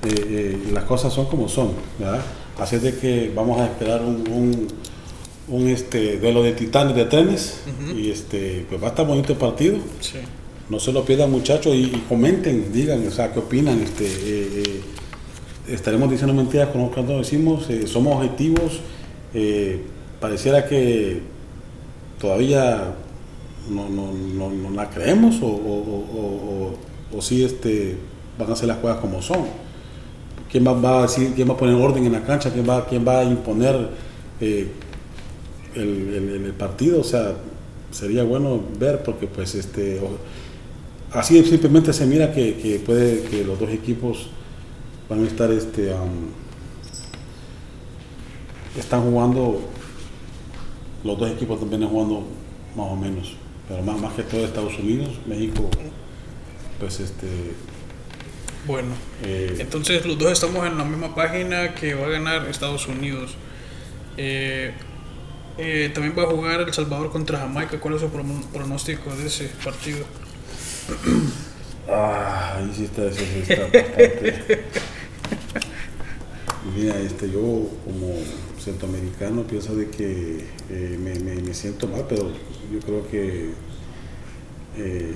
Eh, 0.03 0.09
eh, 0.09 0.57
las 0.73 0.83
cosas 0.85 1.13
son 1.13 1.27
como 1.27 1.47
son, 1.47 1.73
¿verdad? 1.99 2.21
Así 2.59 2.77
de 2.77 2.95
que 2.95 3.31
vamos 3.35 3.59
a 3.61 3.65
esperar 3.65 4.01
un, 4.01 4.67
un, 5.47 5.67
este, 5.67 6.17
duelo 6.17 6.41
de 6.41 6.53
titanes 6.53 6.95
de 6.95 7.05
trenes 7.05 7.61
y 7.95 8.09
este, 8.09 8.65
pues 8.67 8.81
va 8.81 8.87
a 8.87 8.89
estar 8.89 9.05
bonito 9.05 9.33
el 9.33 9.37
partido. 9.37 9.77
No 10.69 10.79
se 10.79 10.91
lo 10.91 11.05
pierdan 11.05 11.29
muchachos 11.31 11.75
y, 11.75 11.89
comenten, 12.07 12.73
digan, 12.73 13.05
o 13.07 13.11
sea, 13.11 13.31
qué 13.31 13.39
opinan. 13.39 13.79
Este, 13.81 14.05
eh, 14.05 14.81
estaremos 15.67 16.09
diciendo 16.09 16.33
mentiras 16.33 16.69
cuando 16.69 17.17
decimos, 17.17 17.67
somos 17.85 18.15
objetivos. 18.17 18.79
pareciera 20.19 20.65
que 20.65 21.21
todavía 22.19 22.95
no, 23.69 23.89
no, 23.89 24.49
no, 24.49 24.69
la 24.71 24.89
creemos 24.89 25.41
o, 25.41 25.47
o, 25.47 25.49
o, 25.49 26.90
si 27.19 27.43
este, 27.43 27.97
van 28.37 28.51
a 28.51 28.55
ser 28.55 28.67
las 28.67 28.77
cosas 28.77 28.97
como 28.99 29.21
son. 29.21 29.45
Quién 30.49 30.65
va, 30.65 31.03
a 31.03 31.07
quién 31.07 31.49
va 31.49 31.53
a 31.53 31.57
poner 31.57 31.75
orden 31.75 32.05
en 32.05 32.11
la 32.11 32.23
cancha, 32.23 32.51
quién 32.51 32.69
va, 32.69 32.85
quién 32.85 33.07
va 33.07 33.19
a 33.19 33.23
imponer 33.23 33.89
eh, 34.39 34.67
el, 35.75 36.45
el, 36.45 36.53
partido, 36.53 36.99
o 36.99 37.03
sea, 37.03 37.35
sería 37.91 38.23
bueno 38.23 38.61
ver 38.79 39.03
porque 39.03 39.27
pues 39.27 39.55
este 39.55 40.01
así 41.13 41.43
simplemente 41.43 41.93
se 41.93 42.05
mira 42.05 42.33
que, 42.33 42.81
puede 42.85 43.23
que 43.23 43.43
los 43.43 43.59
dos 43.59 43.69
equipos 43.69 44.27
van 45.09 45.23
a 45.23 45.27
estar 45.27 45.51
este 45.51 45.93
están 48.77 49.03
jugando 49.03 49.61
los 51.03 51.19
dos 51.19 51.31
equipos 51.31 51.59
también 51.59 51.83
están 51.83 51.93
jugando 51.93 52.23
más 52.75 52.91
o 52.91 52.95
menos 52.95 53.33
pero 53.67 53.83
más, 53.83 53.99
más 53.99 54.13
que 54.13 54.23
todo 54.23 54.45
Estados 54.45 54.77
Unidos 54.79 55.09
México 55.27 55.69
pues 56.81 56.99
este 56.99 57.27
bueno, 58.67 58.89
eh, 59.23 59.55
entonces 59.59 60.05
los 60.05 60.17
dos 60.19 60.31
estamos 60.33 60.67
en 60.67 60.77
la 60.77 60.83
misma 60.83 61.15
página 61.15 61.73
que 61.73 61.93
va 61.95 62.05
a 62.07 62.09
ganar 62.09 62.47
Estados 62.47 62.87
Unidos. 62.87 63.35
Eh, 64.17 64.71
eh, 65.57 65.91
también 65.93 66.15
va 66.17 66.23
a 66.23 66.27
jugar 66.27 66.61
El 66.61 66.73
Salvador 66.73 67.11
contra 67.11 67.39
Jamaica. 67.39 67.79
¿Cuál 67.79 67.95
es 67.95 68.01
su 68.01 68.09
pronóstico 68.09 69.15
de 69.15 69.27
ese 69.27 69.49
partido? 69.63 70.05
Ah, 71.89 72.57
ahí 72.57 72.71
sí 72.75 72.83
está, 72.85 73.11
sí 73.11 73.23
está 73.41 73.63
bastante 73.63 74.63
Mira, 76.75 76.97
este, 76.99 77.29
yo 77.31 77.67
como 77.83 78.13
centroamericano 78.59 79.41
pienso 79.43 79.75
de 79.75 79.89
que 79.89 80.45
eh, 80.69 80.97
me, 81.01 81.15
me- 81.19 81.41
me 81.41 81.53
siento 81.55 81.87
mal, 81.87 82.05
pero 82.07 82.29
yo 82.71 82.79
creo 82.85 83.07
que 83.09 83.49
eh, 84.77 85.15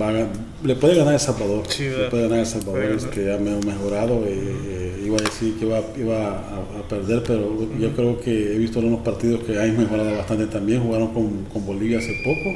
a 0.00 0.26
le 0.66 0.74
puede 0.76 0.96
ganar 0.96 1.14
El 1.14 1.20
Salvador. 1.20 1.64
Sí, 1.68 1.84
le 1.88 2.08
puede 2.08 2.22
ganar 2.24 2.38
El 2.40 2.46
Salvador, 2.46 2.80
ganar. 2.82 2.96
este, 2.96 3.24
ya 3.26 3.38
me 3.38 3.50
ha 3.52 3.56
mejorado. 3.58 4.24
eh, 4.26 4.32
eh, 4.66 5.02
iba 5.04 5.18
a 5.18 5.22
decir 5.22 5.54
que 5.58 5.66
iba, 5.66 5.80
iba 5.98 6.28
a, 6.28 6.78
a 6.80 6.88
perder, 6.88 7.22
pero 7.24 7.68
yo 7.78 7.92
creo 7.94 8.20
que 8.20 8.54
he 8.54 8.58
visto 8.58 8.78
algunos 8.78 9.00
partidos 9.02 9.42
que 9.44 9.58
han 9.60 9.76
mejorado 9.76 10.16
bastante 10.16 10.46
también. 10.46 10.82
Jugaron 10.82 11.12
con, 11.12 11.44
con 11.52 11.66
Bolivia 11.66 11.98
hace 11.98 12.14
poco. 12.24 12.50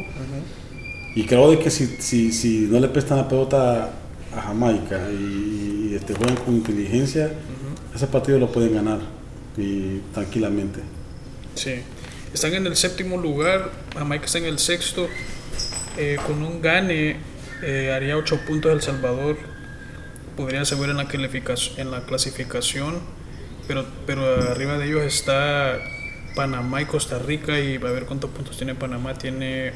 Y 1.14 1.25
creo 1.25 1.51
de 1.51 1.59
que 1.59 1.70
si, 1.70 1.87
si, 1.99 2.33
si 2.33 2.68
no 2.70 2.79
le 2.81 2.88
prestan 2.88 3.18
la 3.18 3.29
pelota 3.29 3.90
a 4.37 4.40
Jamaica 4.42 5.01
y, 5.11 5.90
y, 5.90 5.94
este, 5.94 6.14
juegan 6.14 6.37
con 6.37 6.55
inteligencia, 6.55 7.33
ese 7.94 8.07
partido 8.07 8.38
lo 8.38 8.53
pueden 8.53 8.75
ganar 8.75 9.01
y 9.57 10.01
tranquilamente. 10.12 10.81
Sí. 11.55 11.72
Están 12.35 12.53
en 12.55 12.66
el 12.66 12.77
séptimo 12.77 13.16
lugar, 13.16 13.70
Jamaica 13.94 14.27
está 14.27 14.38
en 14.38 14.44
el 14.44 14.59
sexto. 14.59 15.09
Eh, 15.96 16.18
con 16.26 16.42
un 16.42 16.61
gane 16.61 17.16
eh, 17.62 17.92
haría 17.94 18.16
8 18.16 18.40
puntos 18.46 18.72
El 18.72 18.82
Salvador. 18.82 19.37
Podría 20.37 20.64
subir 20.64 20.90
en 20.90 20.98
la, 20.98 21.06
en 21.78 21.90
la 21.90 22.00
clasificación, 22.04 23.00
pero, 23.66 23.87
pero 24.06 24.22
arriba 24.50 24.76
de 24.76 24.87
ellos 24.87 25.02
está 25.02 25.78
Panamá 26.35 26.82
y 26.82 26.85
Costa 26.85 27.18
Rica 27.18 27.59
y 27.59 27.78
va 27.78 27.88
a 27.88 27.92
ver 27.92 28.04
cuántos 28.04 28.30
puntos 28.30 28.56
tiene 28.59 28.74
Panamá. 28.74 29.14
Tiene, 29.14 29.72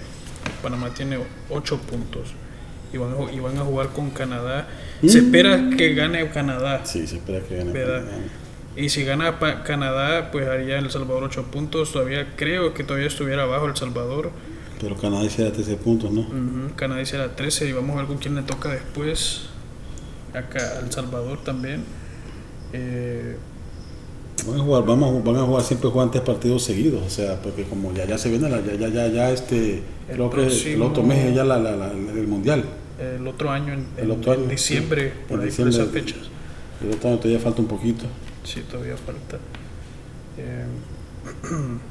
Panamá 0.62 0.92
tiene 0.92 1.18
8 1.48 1.78
puntos 1.78 2.34
y 2.92 2.98
van, 2.98 3.12
a, 3.12 3.14
ju- 3.16 3.32
y 3.34 3.40
van 3.40 3.56
a 3.56 3.62
jugar 3.62 3.88
con 3.88 4.10
Canadá. 4.10 4.68
Se 5.06 5.18
espera 5.20 5.70
que 5.78 5.94
gane 5.94 6.28
Canadá. 6.28 6.84
Sí, 6.84 7.06
se 7.06 7.16
espera 7.16 7.40
que 7.40 7.56
gane. 7.56 7.72
¿Verdad? 7.72 8.02
Y 8.76 8.90
si 8.90 9.04
gana 9.04 9.38
Canadá, 9.64 10.30
pues 10.30 10.46
haría 10.46 10.78
El 10.78 10.90
Salvador 10.90 11.24
8 11.24 11.44
puntos. 11.50 11.90
Todavía 11.92 12.34
creo 12.36 12.74
que 12.74 12.84
todavía 12.84 13.08
estuviera 13.08 13.44
abajo 13.44 13.64
El 13.64 13.76
Salvador. 13.76 14.30
Pero 14.80 14.96
Canadá 14.96 15.24
hiciera 15.24 15.52
13 15.52 15.76
puntos, 15.76 16.10
¿no? 16.10 16.20
Ujú, 16.22 16.74
Canadá 16.76 17.02
hiciera 17.02 17.34
13 17.36 17.68
y 17.68 17.72
vamos 17.72 17.94
a 17.96 17.98
ver 18.00 18.06
con 18.06 18.18
quién 18.18 18.34
le 18.34 18.42
toca 18.42 18.70
después. 18.70 19.42
Acá 20.32 20.80
El 20.82 20.90
Salvador 20.92 21.42
también. 21.44 21.84
Eh, 22.72 23.36
Van 24.46 24.58
a 24.58 24.62
jugar, 24.62 24.84
vamos 24.86 25.14
a, 25.14 25.22
van 25.28 25.36
a 25.36 25.42
jugar 25.44 25.62
siempre 25.62 25.90
juegan 25.90 26.10
tres 26.10 26.22
partidos 26.24 26.62
seguidos, 26.64 27.02
o 27.06 27.10
sea, 27.10 27.42
porque 27.42 27.64
como 27.64 27.92
ya, 27.92 28.06
ya 28.06 28.16
se 28.16 28.30
viene, 28.30 28.48
la, 28.48 28.62
ya, 28.62 28.72
ya, 28.74 28.88
ya, 28.88 29.06
ya 29.08 29.30
este, 29.30 29.82
El 30.08 30.14
creo 30.14 30.30
que 30.30 30.40
el 30.40 30.46
próximo- 30.46 30.86
otro 30.86 31.02
mes 31.02 31.26
es 31.26 31.34
ya 31.34 31.44
la, 31.44 31.58
la- 31.58 31.76
la- 31.76 31.90
el 31.90 32.26
mundial. 32.26 32.64
el 32.98 33.26
otro 33.26 33.50
año, 33.50 33.74
en, 33.74 33.86
El 33.98 34.04
en- 34.04 34.10
otro 34.12 34.32
en 34.32 34.40
año, 34.40 34.48
diciembre, 34.48 35.10
sí. 35.10 35.14
por 35.28 35.38
En 35.38 35.42
ahí 35.42 35.50
diciembre. 35.50 35.76
esas 35.76 35.88
fechas. 35.90 36.18
El 36.82 36.90
otro 36.94 37.10
año 37.10 37.18
todavía 37.18 37.38
falta 37.40 37.60
un 37.60 37.68
poquito. 37.68 38.04
Sí, 38.44 38.62
todavía 38.70 38.96
falta. 38.96 39.36
Eh, 40.38 40.64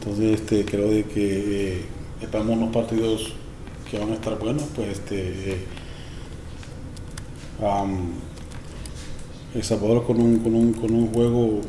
Entonces, 0.00 0.40
este, 0.40 0.64
creo 0.64 0.90
de 0.90 1.04
que 1.04 1.74
eh, 1.78 1.82
esperamos 2.22 2.56
unos 2.56 2.72
partidos 2.72 3.32
que 3.90 3.98
van 3.98 4.10
a 4.12 4.14
estar 4.14 4.38
buenos, 4.38 4.64
pues 4.74 4.88
este, 4.88 5.52
eh, 5.52 5.56
El 9.54 9.62
Salvador 9.64 10.06
con 10.06 10.20
un, 10.20 10.38
con 10.38 10.54
un, 10.54 10.72
con 10.72 10.94
un 10.94 11.08
juego 11.08 11.60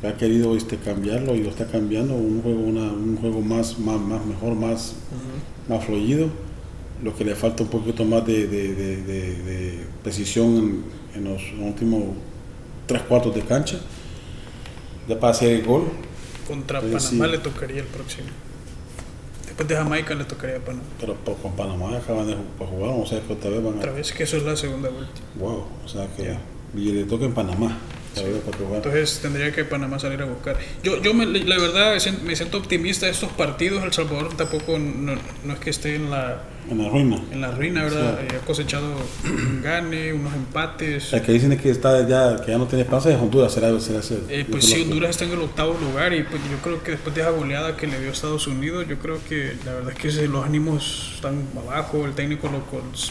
que 0.00 0.06
ha 0.08 0.16
querido 0.16 0.56
este, 0.56 0.76
cambiarlo 0.76 1.34
y 1.34 1.42
lo 1.42 1.50
está 1.50 1.66
cambiando, 1.66 2.14
un 2.14 2.42
juego, 2.42 2.60
una, 2.60 2.92
un 2.92 3.16
juego 3.20 3.40
más, 3.40 3.78
más, 3.78 4.00
más 4.00 4.24
mejor, 4.24 4.54
más, 4.54 4.94
ujú. 5.10 5.74
más 5.74 5.84
fluido, 5.84 6.28
lo 7.02 7.14
que 7.16 7.24
le 7.24 7.34
falta 7.34 7.62
un 7.62 7.70
poquito 7.70 8.04
más 8.04 8.26
de, 8.26 8.46
de, 8.46 8.74
de- 8.74 9.02
de- 9.02 9.42
de 9.42 9.78
precisión 10.02 10.56
en, 10.56 10.84
en 11.24 11.24
los 11.32 11.42
últimos 11.60 12.02
tres 12.86 13.02
cuartos 13.02 13.34
de 13.34 13.42
cancha, 13.42 13.78
ya 15.08 15.18
para 15.18 15.32
hacer 15.32 15.52
el 15.52 15.64
gol. 15.66 15.84
Contra 16.50 16.80
Pues 16.80 17.04
Panamá 17.06 17.26
sí. 17.26 17.30
le 17.32 17.38
tocaría 17.38 17.80
el 17.80 17.86
próximo. 17.86 18.28
Después 19.46 19.68
de 19.68 19.76
Jamaica 19.76 20.14
le 20.14 20.24
tocaría 20.24 20.56
a 20.56 20.60
Panamá. 20.60 20.84
Pero 21.00 21.16
con 21.40 21.52
Panamá 21.54 21.96
acaban 21.96 22.26
de 22.26 22.34
ju- 22.34 22.66
jugar, 22.68 22.90
o 22.96 23.06
sea 23.06 23.20
que 23.20 23.32
otra 23.32 23.50
vez 23.50 23.62
van 23.62 23.78
Otra 23.78 23.90
a. 23.92 23.94
vez 23.94 24.12
que 24.12 24.22
eso 24.24 24.36
es 24.36 24.42
la 24.42 24.56
segunda 24.56 24.88
vuelta. 24.88 25.20
Wow, 25.36 25.64
o 25.84 25.88
sea 25.88 26.06
que. 26.16 26.24
Ya. 26.24 26.40
Y 26.74 26.92
le 26.92 27.04
toca 27.04 27.24
en 27.24 27.34
Panamá, 27.34 27.78
otra. 28.12 28.76
Entonces 28.76 29.18
tendría 29.22 29.52
que 29.52 29.64
Panamá 29.64 29.98
salir 29.98 30.20
a 30.22 30.24
buscar. 30.24 30.56
Yo, 30.82 31.00
yo 31.02 31.14
me- 31.14 31.26
la 31.26 31.58
verdad 31.58 31.94
me 31.94 32.00
siento- 32.00 32.24
me 32.24 32.34
siento 32.36 32.58
optimista 32.58 33.06
de 33.06 33.12
estos 33.12 33.30
partidos. 33.32 33.82
El 33.84 33.92
Salvador 33.92 34.36
tampoco 34.36 34.78
no, 34.78 35.14
no 35.44 35.52
es 35.52 35.58
que 35.60 35.70
esté 35.70 35.94
en 35.96 36.10
la, 36.10 36.42
En 36.68 36.78
la 36.78 36.88
ruina. 36.88 37.20
en 37.32 37.40
la 37.40 37.50
ruina, 37.50 37.82
¿verdad? 37.84 38.18
Sí. 38.20 38.26
Eh, 38.34 38.38
ha 38.40 38.46
cosechado 38.46 38.94
un 39.24 39.60
gane, 39.64 40.12
unos 40.12 40.34
empates. 40.34 41.10
La 41.12 41.22
que 41.22 41.32
dicen 41.32 41.52
es 41.52 41.60
que 41.60 41.70
está 41.70 42.06
ya, 42.06 42.40
que 42.44 42.52
ya 42.52 42.58
no 42.58 42.66
tiene 42.66 42.82
esperanza 42.82 43.10
es 43.10 43.16
Honduras, 43.20 43.52
será, 43.52 43.78
será 43.80 44.00
ese. 44.00 44.20
Eh, 44.28 44.46
pues 44.48 44.66
sí, 44.66 44.82
Honduras 44.82 45.10
está 45.10 45.24
en 45.24 45.32
el 45.32 45.40
octavo 45.40 45.76
lugar 45.80 46.12
y 46.12 46.22
pues 46.22 46.40
yo 46.50 46.58
creo 46.62 46.82
que 46.82 46.92
después 46.92 47.14
de 47.14 47.22
esa 47.22 47.30
goleada 47.30 47.76
que 47.76 47.86
le 47.86 47.98
dio 48.00 48.10
Estados 48.10 48.46
Unidos, 48.46 48.86
yo 48.88 48.98
creo 48.98 49.18
que 49.28 49.54
la 49.64 49.72
verdad 49.74 49.92
es 49.92 49.98
que 49.98 50.28
los 50.28 50.44
ánimos 50.44 51.12
están 51.16 51.44
abajo, 51.56 52.04
el 52.06 52.12
técnico 52.14 52.48
lo, 52.48 52.62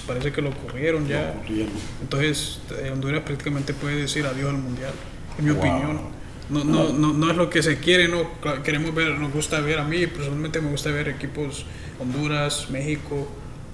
parece 0.08 0.32
que 0.32 0.42
lo 0.42 0.52
corrieron 0.52 1.08
ya. 1.08 1.34
No. 1.50 1.66
Entonces 2.02 2.60
eh, 2.82 2.92
Honduras 2.92 3.24
prácticamente 3.24 3.74
puede 3.74 3.96
decir 3.98 4.26
adiós 4.26 4.50
al 4.50 4.58
Mundial, 4.58 4.92
en 5.38 5.46
mi 5.46 5.52
Wow. 5.52 5.60
opinión. 5.60 6.19
No, 6.50 6.64
no, 6.64 6.92
no, 6.92 7.14
no 7.14 7.30
es 7.30 7.38
lo 7.38 7.50
que 7.50 7.62
se 7.62 7.80
quiere, 7.80 8.08
no 8.08 8.28
queremos 8.64 8.94
ver, 8.96 9.20
nos 9.20 9.32
gusta 9.32 9.60
ver 9.62 9.78
a 9.80 9.84
mí, 9.84 10.08
personalmente 10.08 10.60
me 10.62 10.72
gusta 10.72 10.90
ver 10.90 11.10
equipos 11.10 11.66
Honduras, 12.00 12.70
México, 12.72 13.28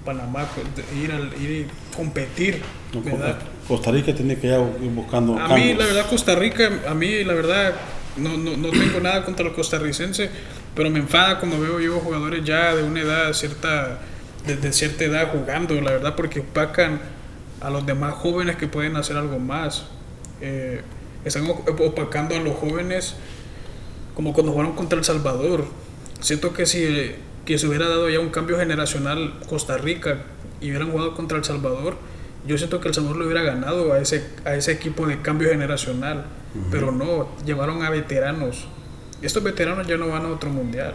Panamá, 0.04 0.46
pues, 0.54 0.66
ir, 0.96 1.10
al, 1.10 1.32
ir 1.40 1.50
y 1.50 1.96
competir. 1.96 2.60
Costa 3.66 3.90
Rica 3.90 4.14
tiene 4.14 4.36
que 4.36 4.48
ir 4.48 4.90
buscando. 4.90 5.38
A 5.38 5.54
mí, 5.54 5.74
la 5.74 5.86
verdad, 5.86 6.06
Costa 6.08 6.34
Rica, 6.34 6.70
a 6.86 6.94
mí, 6.94 7.24
la 7.24 7.34
verdad, 7.34 7.74
no, 8.16 8.36
no, 8.36 8.56
no 8.56 8.70
tengo 8.70 9.00
nada 9.00 9.24
contra 9.24 9.44
los 9.44 9.54
costarricenses, 9.54 10.30
pero 10.74 10.90
me 10.90 10.98
enfada 10.98 11.38
cuando 11.38 11.58
veo 11.58 11.80
yo 11.80 11.98
jugadores 12.00 12.44
ya 12.44 12.74
de 12.74 12.82
una 12.82 13.00
edad 13.00 13.32
cierta, 13.32 14.00
desde 14.46 14.72
cierta 14.72 15.04
edad 15.04 15.32
jugando, 15.32 15.80
la 15.80 15.92
verdad, 15.92 16.14
porque 16.14 16.40
opacan 16.40 17.00
a 17.60 17.70
los 17.70 17.86
demás 17.86 18.14
jóvenes 18.14 18.56
que 18.56 18.66
pueden 18.68 18.96
hacer 18.96 19.16
algo 19.16 19.38
más. 19.38 19.86
Eh, 20.40 20.82
están 21.26 21.48
op- 21.50 21.80
opacando 21.80 22.34
a 22.36 22.40
los 22.40 22.54
jóvenes 22.56 23.14
como 24.14 24.32
cuando 24.32 24.52
jugaron 24.52 24.74
contra 24.74 24.98
El 24.98 25.04
Salvador. 25.04 25.64
Siento 26.20 26.52
que 26.54 26.64
si 26.66 27.14
que 27.44 27.58
se 27.58 27.68
hubiera 27.68 27.88
dado 27.88 28.08
ya 28.10 28.18
un 28.18 28.30
cambio 28.30 28.58
generacional 28.58 29.34
Costa 29.48 29.76
Rica 29.78 30.18
y 30.60 30.70
hubieran 30.70 30.90
jugado 30.90 31.14
contra 31.14 31.38
El 31.38 31.44
Salvador, 31.44 31.96
yo 32.46 32.56
siento 32.58 32.80
que 32.80 32.88
El 32.88 32.94
Salvador 32.94 33.18
le 33.18 33.24
hubiera 33.26 33.42
ganado 33.42 33.92
a 33.92 33.98
ese, 34.00 34.26
a 34.44 34.54
ese 34.54 34.72
equipo 34.72 35.06
de 35.06 35.20
cambio 35.22 35.48
generacional. 35.50 36.24
Pero 36.70 36.90
no, 36.90 37.28
llevaron 37.44 37.82
a 37.84 37.90
veteranos. 37.90 38.66
Estos 39.20 39.42
veteranos 39.42 39.86
ya 39.86 39.96
no 39.98 40.08
van 40.08 40.24
a 40.24 40.28
otro 40.28 40.48
mundial. 40.48 40.94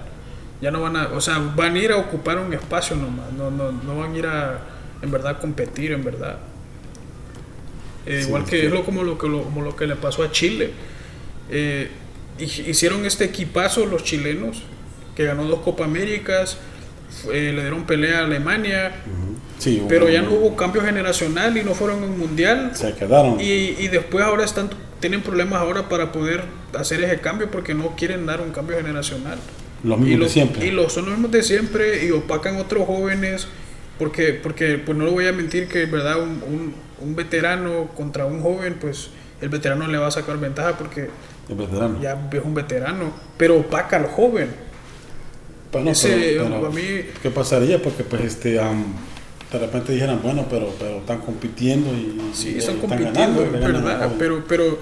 Ya 0.60 0.72
no 0.72 0.82
van 0.82 0.96
a, 0.96 1.10
o 1.14 1.22
sea, 1.22 1.38
van 1.56 1.76
a 1.76 1.80
ir 1.80 1.92
a 1.92 1.98
ocupar 1.98 2.40
un 2.40 2.52
espacio 2.54 2.96
nomás. 2.96 3.32
No, 3.34 3.52
no, 3.52 3.72
no 3.72 3.98
van 4.00 4.14
a 4.14 4.18
ir 4.18 4.26
a, 4.26 4.60
en 5.04 5.12
verdad, 5.12 5.34
a 5.34 5.40
competir, 5.40 5.92
en 5.92 6.04
verdad. 6.04 6.38
Eh, 8.06 8.22
Sí, 8.22 8.28
igual 8.28 8.46
que 8.46 8.66
es 8.66 8.72
lo, 8.72 8.84
como, 8.84 9.04
lo, 9.04 9.18
que 9.18 9.28
lo- 9.28 9.44
como 9.44 9.62
lo 9.62 9.76
que 9.76 9.86
le 9.88 9.96
pasó 9.96 10.24
a 10.24 10.32
Chile. 10.32 10.72
Eh, 11.50 11.90
hi- 12.40 12.70
hicieron 12.70 13.06
este 13.06 13.26
equipazo 13.26 13.86
los 13.86 14.04
chilenos, 14.04 14.64
que 15.16 15.26
ganó 15.26 15.44
dos 15.46 15.60
Copa 15.60 15.86
Américas, 15.86 16.58
fue- 17.24 17.52
le 17.54 17.62
dieron 17.62 17.86
pelea 17.86 18.20
a 18.20 18.26
Alemania, 18.26 18.94
Ujú. 19.06 19.32
Sí, 19.60 19.84
pero 19.88 20.10
ya 20.10 20.24
no 20.24 20.32
hubo 20.32 20.56
cambio 20.56 20.82
generacional 20.82 21.56
y 21.56 21.64
no 21.64 21.76
fueron 21.76 22.04
en 22.04 22.18
mundial. 22.18 22.72
Se 22.74 22.96
quedaron. 22.96 23.40
Y, 23.40 23.76
y 23.78 23.88
después 23.90 24.24
ahora 24.26 24.44
están 24.44 24.70
tienen 25.00 25.22
problemas 25.22 25.60
ahora 25.62 25.90
para 25.90 26.12
poder 26.12 26.44
hacer 26.78 27.04
ese 27.04 27.20
cambio 27.20 27.50
porque 27.52 27.74
no 27.76 27.96
quieren 27.96 28.26
dar 28.28 28.40
un 28.42 28.52
cambio 28.52 28.78
generacional. 28.78 29.38
Los 29.84 30.00
y 30.00 30.04
mismos 30.04 30.28
de 30.28 30.30
siempre. 30.34 30.66
Y 30.68 30.72
los 30.72 30.94
son 30.94 31.06
los 31.06 31.14
mismos 31.14 31.32
de 31.32 31.42
siempre 31.44 32.06
y 32.06 32.12
opacan 32.12 32.58
otros 32.58 32.86
jóvenes 32.88 33.48
porque, 34.02 34.34
porque 34.34 34.80
pues 34.84 34.98
no 34.98 35.06
lo 35.06 35.12
voy 35.12 35.28
a 35.28 35.32
mentir 35.32 35.68
que 35.68 35.86
verdad 35.86 36.20
un, 36.20 36.42
un, 36.42 36.74
un 37.02 37.16
veterano 37.16 37.90
contra 37.96 38.26
un 38.26 38.42
joven 38.42 38.76
pues 38.82 39.12
el 39.42 39.50
veterano 39.50 39.86
le 39.88 40.00
va 40.00 40.08
a 40.08 40.12
sacar 40.12 40.40
ventaja 40.40 40.76
porque 40.76 41.08
El 41.48 41.56
veterano. 41.56 42.00
ya 42.02 42.20
es 42.34 42.44
un 42.44 42.56
veterano, 42.56 43.14
pero 43.38 43.58
opaca 43.60 43.98
al 43.98 44.08
joven. 44.08 44.50
Ese, 45.86 46.10
pero- 46.38 46.46
pero, 46.46 46.66
a 46.66 46.70
mí- 46.72 47.02
¿Qué 47.22 47.30
pasaría? 47.30 47.80
Porque 47.80 48.04
pues 48.04 48.24
este 48.24 48.60
am, 48.60 48.86
de 49.52 49.60
repente 49.60 49.94
dijeran, 49.94 50.20
bueno, 50.24 50.48
pero, 50.50 50.74
pero 50.80 50.98
están 50.98 51.20
compitiendo 51.20 51.92
y 51.94 52.20
Sí, 52.34 52.54
y 52.56 52.58
están 52.58 52.78
compitiendo, 52.78 53.46
ganando, 53.52 53.60
verdad, 53.82 54.12
pero, 54.18 54.44
pero 54.48 54.80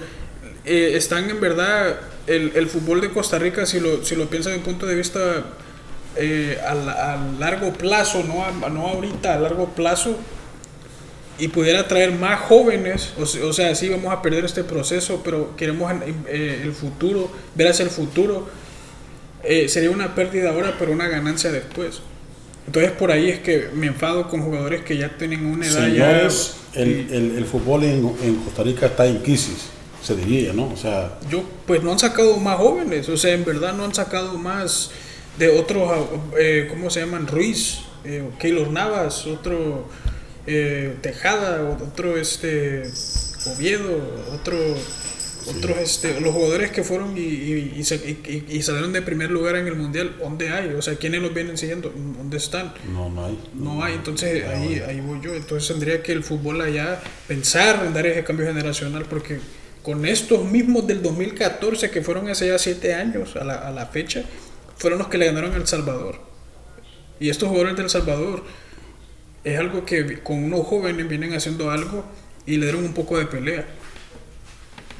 eh, 0.64 0.92
están 0.94 1.28
en 1.28 1.40
verdad, 1.42 1.94
el, 2.26 2.52
el 2.54 2.66
fútbol 2.68 3.02
de 3.02 3.10
Costa 3.10 3.38
Rica, 3.38 3.66
si 3.66 3.80
lo, 3.80 4.02
si 4.02 4.16
lo 4.16 4.30
piensas 4.30 4.52
desde 4.54 4.64
un 4.66 4.72
punto 4.72 4.86
de 4.86 4.94
vista 4.94 5.44
eh, 6.16 6.58
a, 6.64 7.14
a 7.14 7.16
largo 7.38 7.72
plazo, 7.72 8.22
no, 8.24 8.44
a- 8.44 8.68
no 8.70 8.86
ahorita, 8.88 9.34
a 9.34 9.38
largo 9.40 9.66
plazo, 9.68 10.16
y 11.38 11.48
pudiera 11.48 11.88
traer 11.88 12.12
más 12.12 12.40
jóvenes, 12.40 13.12
o, 13.18 13.22
o 13.48 13.52
sea, 13.52 13.74
sí 13.74 13.88
vamos 13.88 14.12
a 14.12 14.20
perder 14.20 14.44
este 14.44 14.62
proceso, 14.62 15.22
pero 15.24 15.56
queremos 15.56 15.90
eh, 16.28 16.60
el 16.62 16.72
futuro, 16.72 17.30
ver 17.54 17.68
hacia 17.68 17.84
el 17.84 17.90
futuro, 17.90 18.46
eh, 19.42 19.68
sería 19.68 19.90
una 19.90 20.14
pérdida 20.14 20.50
ahora, 20.50 20.76
pero 20.78 20.92
una 20.92 21.08
ganancia 21.08 21.50
después. 21.50 22.00
Entonces 22.66 22.92
por 22.92 23.10
ahí 23.10 23.30
es 23.30 23.38
que 23.40 23.68
me 23.74 23.86
enfado 23.86 24.28
con 24.28 24.42
jugadores 24.42 24.82
que 24.84 24.96
ya 24.98 25.16
tienen 25.16 25.46
una 25.46 25.66
edad 25.66 25.86
Señores, 25.86 26.54
ya. 26.74 26.82
el, 26.82 26.88
y 27.10 27.14
el, 27.16 27.38
el 27.38 27.44
fútbol 27.46 27.84
en, 27.84 28.14
en 28.22 28.36
Costa 28.36 28.62
Rica 28.62 28.86
está 28.86 29.06
en 29.06 29.18
crisis, 29.20 29.70
se 30.02 30.14
diría, 30.14 30.52
¿no? 30.52 30.68
O 30.70 30.76
sea, 30.76 31.18
yo, 31.30 31.42
pues 31.66 31.82
no 31.82 31.90
han 31.90 31.98
sacado 31.98 32.36
más 32.36 32.58
jóvenes, 32.58 33.08
o 33.08 33.16
sea, 33.16 33.32
en 33.32 33.46
verdad 33.46 33.72
no 33.72 33.84
han 33.84 33.94
sacado 33.94 34.36
más 34.36 34.90
de 35.40 35.48
otros, 35.48 35.90
eh, 36.38 36.66
¿cómo 36.68 36.90
se 36.90 37.00
llaman? 37.00 37.26
Ruiz, 37.26 37.80
eh, 38.04 38.28
Keylor 38.38 38.70
Navas, 38.70 39.26
otro 39.26 39.88
eh, 40.46 40.96
Tejada, 41.00 41.62
otro 41.82 42.18
este 42.18 42.82
Oviedo, 43.46 44.24
otro 44.34 44.58
otros 45.48 45.78
este 45.78 46.20
los 46.20 46.34
jugadores 46.34 46.70
que 46.70 46.84
fueron 46.84 47.16
y, 47.16 47.82
salieron 47.82 48.92
de 48.92 49.00
primer 49.00 49.30
lugar 49.30 49.56
en 49.56 49.66
el 49.66 49.74
mundial 49.74 50.14
¿dónde 50.20 50.50
hay? 50.50 50.74
o 50.74 50.82
sea 50.82 50.96
¿quiénes 50.96 51.22
los 51.22 51.32
vienen 51.32 51.56
siguiendo? 51.56 51.90
¿dónde 51.96 52.36
están? 52.36 52.74
no, 52.92 53.08
no 53.08 53.24
hay. 53.24 53.38
no 53.54 53.82
hay 53.82 53.94
entonces 53.94 54.44
Ah, 54.46 54.50
ahí, 54.50 54.82
ahí 54.86 55.00
voy 55.00 55.18
yo 55.22 55.34
entonces 55.34 55.66
tendría 55.66 56.02
que 56.02 56.12
el 56.12 56.22
fútbol 56.22 56.60
allá 56.60 57.00
pensar 57.26 57.82
en 57.86 57.94
dar 57.94 58.06
ese 58.06 58.22
cambio 58.22 58.46
generacional 58.46 59.06
porque 59.08 59.40
con 59.82 60.04
estos 60.04 60.44
mismos 60.44 60.86
del 60.86 61.00
2014 61.02 61.90
que 61.90 62.02
fueron 62.02 62.28
hace 62.28 62.48
ya 62.48 62.58
siete 62.58 62.92
años 62.92 63.34
a 63.36 63.42
la, 63.42 63.54
a 63.54 63.70
la 63.70 63.86
fecha 63.86 64.26
fueron 64.80 64.98
los 64.98 65.06
que 65.08 65.18
le 65.18 65.26
ganaron 65.26 65.52
a 65.52 65.56
El 65.56 65.66
Salvador 65.68 66.20
y 67.20 67.30
estos 67.30 67.48
jugadores 67.48 67.76
del 67.76 67.88
Salvador 67.88 68.42
es 69.44 69.58
algo 69.58 69.84
que 69.86 70.18
con 70.20 70.42
unos 70.42 70.66
jóvenes 70.66 71.08
vienen 71.08 71.32
haciendo 71.34 71.70
algo 71.70 72.04
y 72.46 72.56
le 72.56 72.66
dieron 72.66 72.84
un 72.84 72.92
poco 72.94 73.16
de 73.18 73.26
pelea 73.26 73.66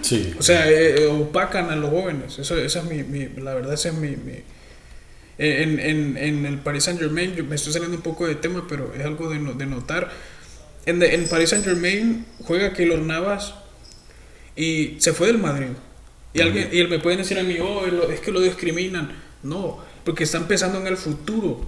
Sí. 0.03 0.35
o 0.39 0.43
sea, 0.43 0.71
eh, 0.71 1.03
eh, 1.03 1.07
opacan 1.09 1.69
a 1.69 1.77
los 1.77 1.91
jóvenes. 1.91 2.39
Eso, 2.39 2.57
esa 2.57 2.79
es 2.81 2.85
mi, 2.87 3.03
mi- 3.03 3.29
la 3.43 3.53
verdad, 3.55 3.75
esa 3.75 3.91
es 3.91 3.95
mi... 3.97 4.11
mi- 4.17 4.43
en, 5.37 5.79
en, 5.81 6.17
en 6.19 6.47
el 6.47 6.59
Paris 6.59 6.85
Saint 6.85 6.99
Germain, 7.01 7.35
yo 7.35 7.45
me 7.45 7.55
estoy 7.57 7.73
saliendo 7.73 7.97
un 7.99 8.03
poco 8.03 8.27
de 8.27 8.35
tema, 8.35 8.67
pero 8.69 8.95
es 8.95 9.05
algo 9.05 9.29
de, 9.31 9.39
no- 9.39 9.53
de 9.55 9.67
notar. 9.67 10.11
En, 10.87 10.99
de- 11.01 11.15
en 11.15 11.29
Paris 11.29 11.51
Saint 11.51 11.65
Germain 11.67 12.25
juega 12.45 12.73
Keylor 12.73 12.99
Navas 13.01 13.55
y 14.57 14.97
se 15.01 15.13
fue 15.13 15.27
del 15.29 15.39
Madrid. 15.39 15.69
Y, 16.33 16.41
alguien, 16.41 16.71
y 16.73 16.83
me 16.85 16.99
pueden 16.99 17.19
decir 17.19 17.39
a 17.39 17.43
mí, 17.43 17.59
oh, 17.61 17.85
es 18.11 18.21
que 18.21 18.31
lo 18.33 18.41
discriminan. 18.41 19.13
No, 19.43 19.79
porque 20.05 20.25
están 20.25 20.45
pensando 20.45 20.79
en 20.81 20.87
el 20.87 20.97
futuro. 20.97 21.61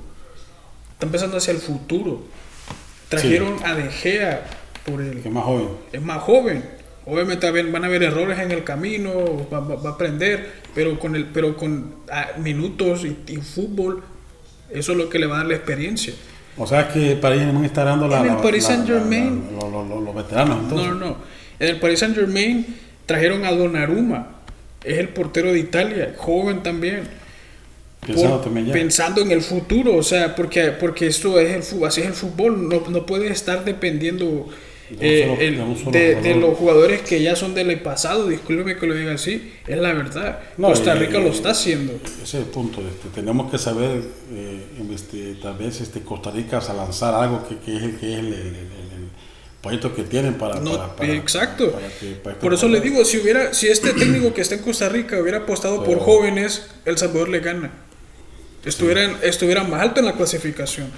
Están 0.93 1.11
pensando 1.11 1.37
hacia 1.37 1.53
el 1.53 1.59
futuro. 1.59 2.23
Trajeron 3.09 3.57
a 3.65 3.75
De 3.75 3.91
Gea 3.91 4.45
por 4.87 5.01
el, 5.03 5.21
que 5.23 5.29
es 5.29 5.35
más 5.35 5.45
joven. 5.45 5.69
es 5.93 6.03
más 6.03 6.23
joven. 6.23 6.65
Obviamente 7.05 7.51
van 7.51 7.83
a 7.85 7.87
haber 7.89 8.03
errores 8.05 8.39
en 8.39 8.53
el 8.53 8.63
camino, 8.63 9.13
va, 9.53 9.61
va- 9.61 9.75
va 9.77 9.91
a 9.91 9.93
aprender, 9.95 10.53
pero 10.75 10.99
con 11.01 11.17
el, 11.17 11.27
pero 11.27 11.57
con 11.57 11.97
ah, 12.11 12.29
minutos 12.39 13.05
y, 13.05 13.17
y 13.27 13.37
fútbol, 13.39 14.03
eso 14.71 14.93
es 14.93 14.99
lo 14.99 15.09
que 15.09 15.19
le 15.19 15.27
va 15.27 15.35
a 15.37 15.39
dar 15.39 15.47
la 15.49 15.57
experiencia. 15.57 16.15
O 16.57 16.67
sea 16.67 16.89
que 16.89 17.17
Paris 17.17 17.39
Saint-Germain 17.41 17.65
está 17.65 17.83
dando 17.85 18.07
la, 18.07 18.21
En 18.21 18.27
el 18.27 18.33
la- 18.37 18.43
Paris 18.43 18.63
la- 18.63 18.69
Saint-Germain- 18.77 19.43
la- 19.59 19.65
la- 19.65 19.71
lo- 19.71 19.85
lo- 19.85 20.01
los 20.01 20.15
veteranos. 20.15 20.61
Entonces. 20.63 20.87
No, 20.89 20.95
no, 20.95 21.07
no. 21.07 21.17
En 21.59 21.69
el 21.69 21.81
Paris 21.81 21.99
Saint 21.99 22.15
Germain 22.15 22.67
trajeron 23.07 23.45
a 23.45 23.51
Donnarumma, 23.53 24.37
es 24.85 24.99
el 24.99 25.09
portero 25.09 25.53
de 25.53 25.59
Italia, 25.59 26.15
joven 26.17 26.63
también. 26.63 27.09
Pensando 28.07 28.37
por- 28.37 28.45
también 28.45 28.67
ya. 28.67 28.73
pensando 28.73 29.21
en 29.21 29.31
el 29.31 29.43
futuro, 29.43 29.97
o 29.97 30.03
sea, 30.03 30.35
porque, 30.35 30.73
porque 30.73 31.07
esto 31.07 31.39
es 31.39 31.51
el 31.55 31.63
fútbol, 31.63 31.89
así 31.89 32.01
es 32.01 32.09
el 32.09 32.15
fútbol, 32.15 32.69
no, 32.69 32.83
no 32.91 33.07
puede 33.07 33.29
estar 33.31 33.65
dependiendo 33.65 34.49
De 34.91 35.21
eh, 35.21 35.27
solo- 35.29 35.41
el- 35.41 35.93
de 35.93 36.15
de, 36.17 36.35
los 36.35 36.59
jugadores 36.59 37.03
que 37.03 37.23
ya 37.23 37.37
son 37.37 37.55
del 37.55 37.79
pasado, 37.81 38.27
discúlpeme 38.27 38.77
que 38.77 38.87
lo 38.89 38.95
diga 38.95 39.13
así, 39.15 39.53
es 39.69 39.79
la 39.79 39.93
verdad. 39.93 40.41
No, 40.59 40.69
Costa 40.69 40.95
Rica 40.97 41.19
lo 41.21 41.29
está 41.29 41.51
haciendo. 41.51 41.93
Ese 42.05 42.23
es 42.25 42.35
el 42.35 42.45
punto. 42.47 42.81
Este, 42.81 43.09
tenemos 43.15 43.51
que 43.53 43.59
saber, 43.59 44.03
eh, 44.33 44.61
este, 44.93 45.35
tal 45.41 45.57
vez 45.57 45.81
este, 45.81 46.01
Costa 46.01 46.31
Rica 46.33 46.59
a 46.59 46.73
lanzar 46.75 47.15
algo 47.15 47.47
que, 47.49 47.57
que 47.59 47.77
es, 47.77 47.83
el, 47.85 47.97
que 47.99 48.13
es 48.15 48.19
el, 48.19 48.27
el- 48.27 48.33
el- 48.35 48.57
el 48.57 49.09
proyecto 49.63 49.95
que 49.95 50.03
tienen 50.03 50.35
para... 50.35 50.59
No, 50.59 50.73
para- 50.77 50.97
para- 50.97 51.13
exacto. 51.15 51.71
para 51.71 52.35
que- 52.35 52.41
Por 52.41 52.53
eso 52.53 52.67
le 52.69 52.81
digo, 52.81 53.05
si 53.05 53.19
hubiera, 53.19 53.55
si 53.55 53.69
este 53.69 53.93
técnico 53.93 54.35
que 54.35 54.41
está 54.41 54.57
en 54.57 54.63
Costa 54.63 54.89
Rica 54.89 55.21
hubiera 55.23 55.39
apostado 55.39 55.85
por 55.85 56.01
jóvenes, 56.01 56.67
El 56.85 56.99
Salvador 56.99 57.29
le 57.29 57.39
gana. 57.39 57.71
Estuvieran, 58.65 59.17
estuvieran 59.23 59.69
más 59.71 59.83
alto 59.83 60.01
en 60.01 60.07
la 60.07 60.13
clasificación. 60.15 60.89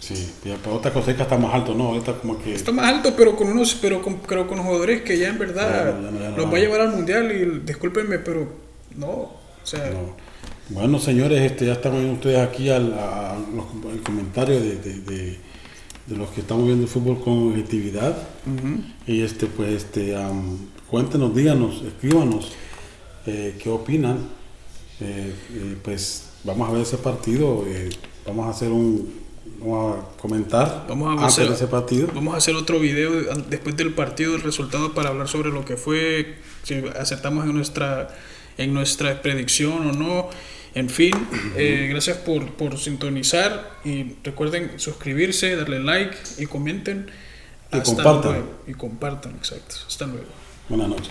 Sí, 0.00 0.32
pero 0.42 0.74
otra 0.76 0.90
Rica 0.90 1.22
está 1.22 1.38
más 1.38 1.54
alto, 1.54 1.74
¿no? 1.74 1.88
Ahorita 1.88 2.14
como 2.14 2.42
que... 2.42 2.54
Está 2.54 2.72
más 2.72 2.86
alto, 2.92 3.14
pero 3.16 3.36
con 3.36 3.46
unos, 3.48 3.74
pero 3.74 4.02
con, 4.02 4.18
pero 4.20 4.48
con 4.48 4.58
jugadores 4.58 5.02
que 5.02 5.16
ya 5.16 5.28
en 5.28 5.38
verdad 5.38 6.00
Ya 6.02 6.10
ya 6.10 6.30
ya 6.30 6.36
los 6.36 6.52
va 6.52 6.56
a 6.56 6.60
llevar 6.60 6.80
al 6.80 6.90
mundial 6.90 7.30
y 7.30 7.60
discúlpenme, 7.64 8.18
pero 8.18 8.48
no, 8.96 9.06
o 9.06 9.40
sea, 9.62 9.90
No. 9.90 10.16
Bueno, 10.70 10.98
señores, 10.98 11.40
este, 11.42 11.66
ya 11.66 11.74
están 11.74 11.92
viendo 11.92 12.14
ustedes 12.14 12.38
aquí 12.38 12.68
al, 12.70 12.94
a, 12.94 13.36
los, 13.54 13.92
el 13.94 14.02
comentario 14.02 14.58
de, 14.60 14.76
de- 14.76 15.00
de- 15.00 15.38
de 16.06 16.16
los 16.16 16.30
que 16.30 16.40
estamos 16.40 16.66
viendo 16.66 16.82
el 16.84 16.88
fútbol 16.90 17.20
con 17.22 17.50
objetividad. 17.50 18.16
Y 19.06 19.22
este, 19.22 19.46
pues, 19.46 19.70
este, 19.70 20.16
am, 20.16 20.58
cuéntenos, 20.90 21.32
díganos, 21.34 21.82
escríbanos 21.82 22.52
eh, 23.26 23.56
qué 23.62 23.70
opinan. 23.70 24.18
Eh, 25.00 25.32
eh, 25.54 25.76
pues 25.82 26.24
vamos 26.44 26.68
a 26.68 26.72
ver 26.72 26.82
ese 26.82 26.98
partido, 26.98 27.64
eh, 27.66 27.90
vamos 28.26 28.46
a 28.46 28.50
hacer 28.50 28.70
un, 28.70 29.12
vamos 29.60 29.96
a 29.98 30.16
comentar 30.20 30.86
Vamos 30.88 31.08
a 31.08 31.12
antes 31.12 31.26
hacer- 31.26 31.48
de 31.48 31.54
ese 31.54 31.66
partido. 31.66 32.08
Vamos 32.14 32.34
a 32.34 32.38
hacer 32.38 32.54
otro 32.56 32.78
video 32.80 33.10
después 33.48 33.76
del 33.76 33.92
partido, 33.94 34.32
del 34.32 34.42
resultado, 34.42 34.92
para 34.94 35.10
hablar 35.10 35.28
sobre 35.28 35.50
lo 35.50 35.64
que 35.64 35.76
fue, 35.76 36.36
si 36.62 36.74
acertamos 36.98 37.44
en 37.46 37.54
nuestra, 37.54 38.08
en 38.58 38.74
nuestra 38.74 39.22
predicción 39.22 39.88
o 39.88 39.92
no. 39.92 40.28
En 40.74 40.88
fin, 40.88 41.12
eh, 41.56 41.88
gracias 41.90 42.16
por, 42.16 42.46
por 42.54 42.78
sintonizar 42.78 43.72
y 43.84 44.14
recuerden 44.24 44.72
suscribirse, 44.78 45.54
darle 45.54 45.80
like 45.80 46.16
y 46.38 46.46
comenten. 46.46 47.10
Y 47.74 47.80
compartan. 47.80 48.32
luego. 48.32 48.48
Y 48.66 48.72
compartan, 48.74 49.34
exacto. 49.36 49.76
Hasta 49.86 50.06
luego. 50.06 50.26
Buenas 50.70 50.88
noches. 50.88 51.10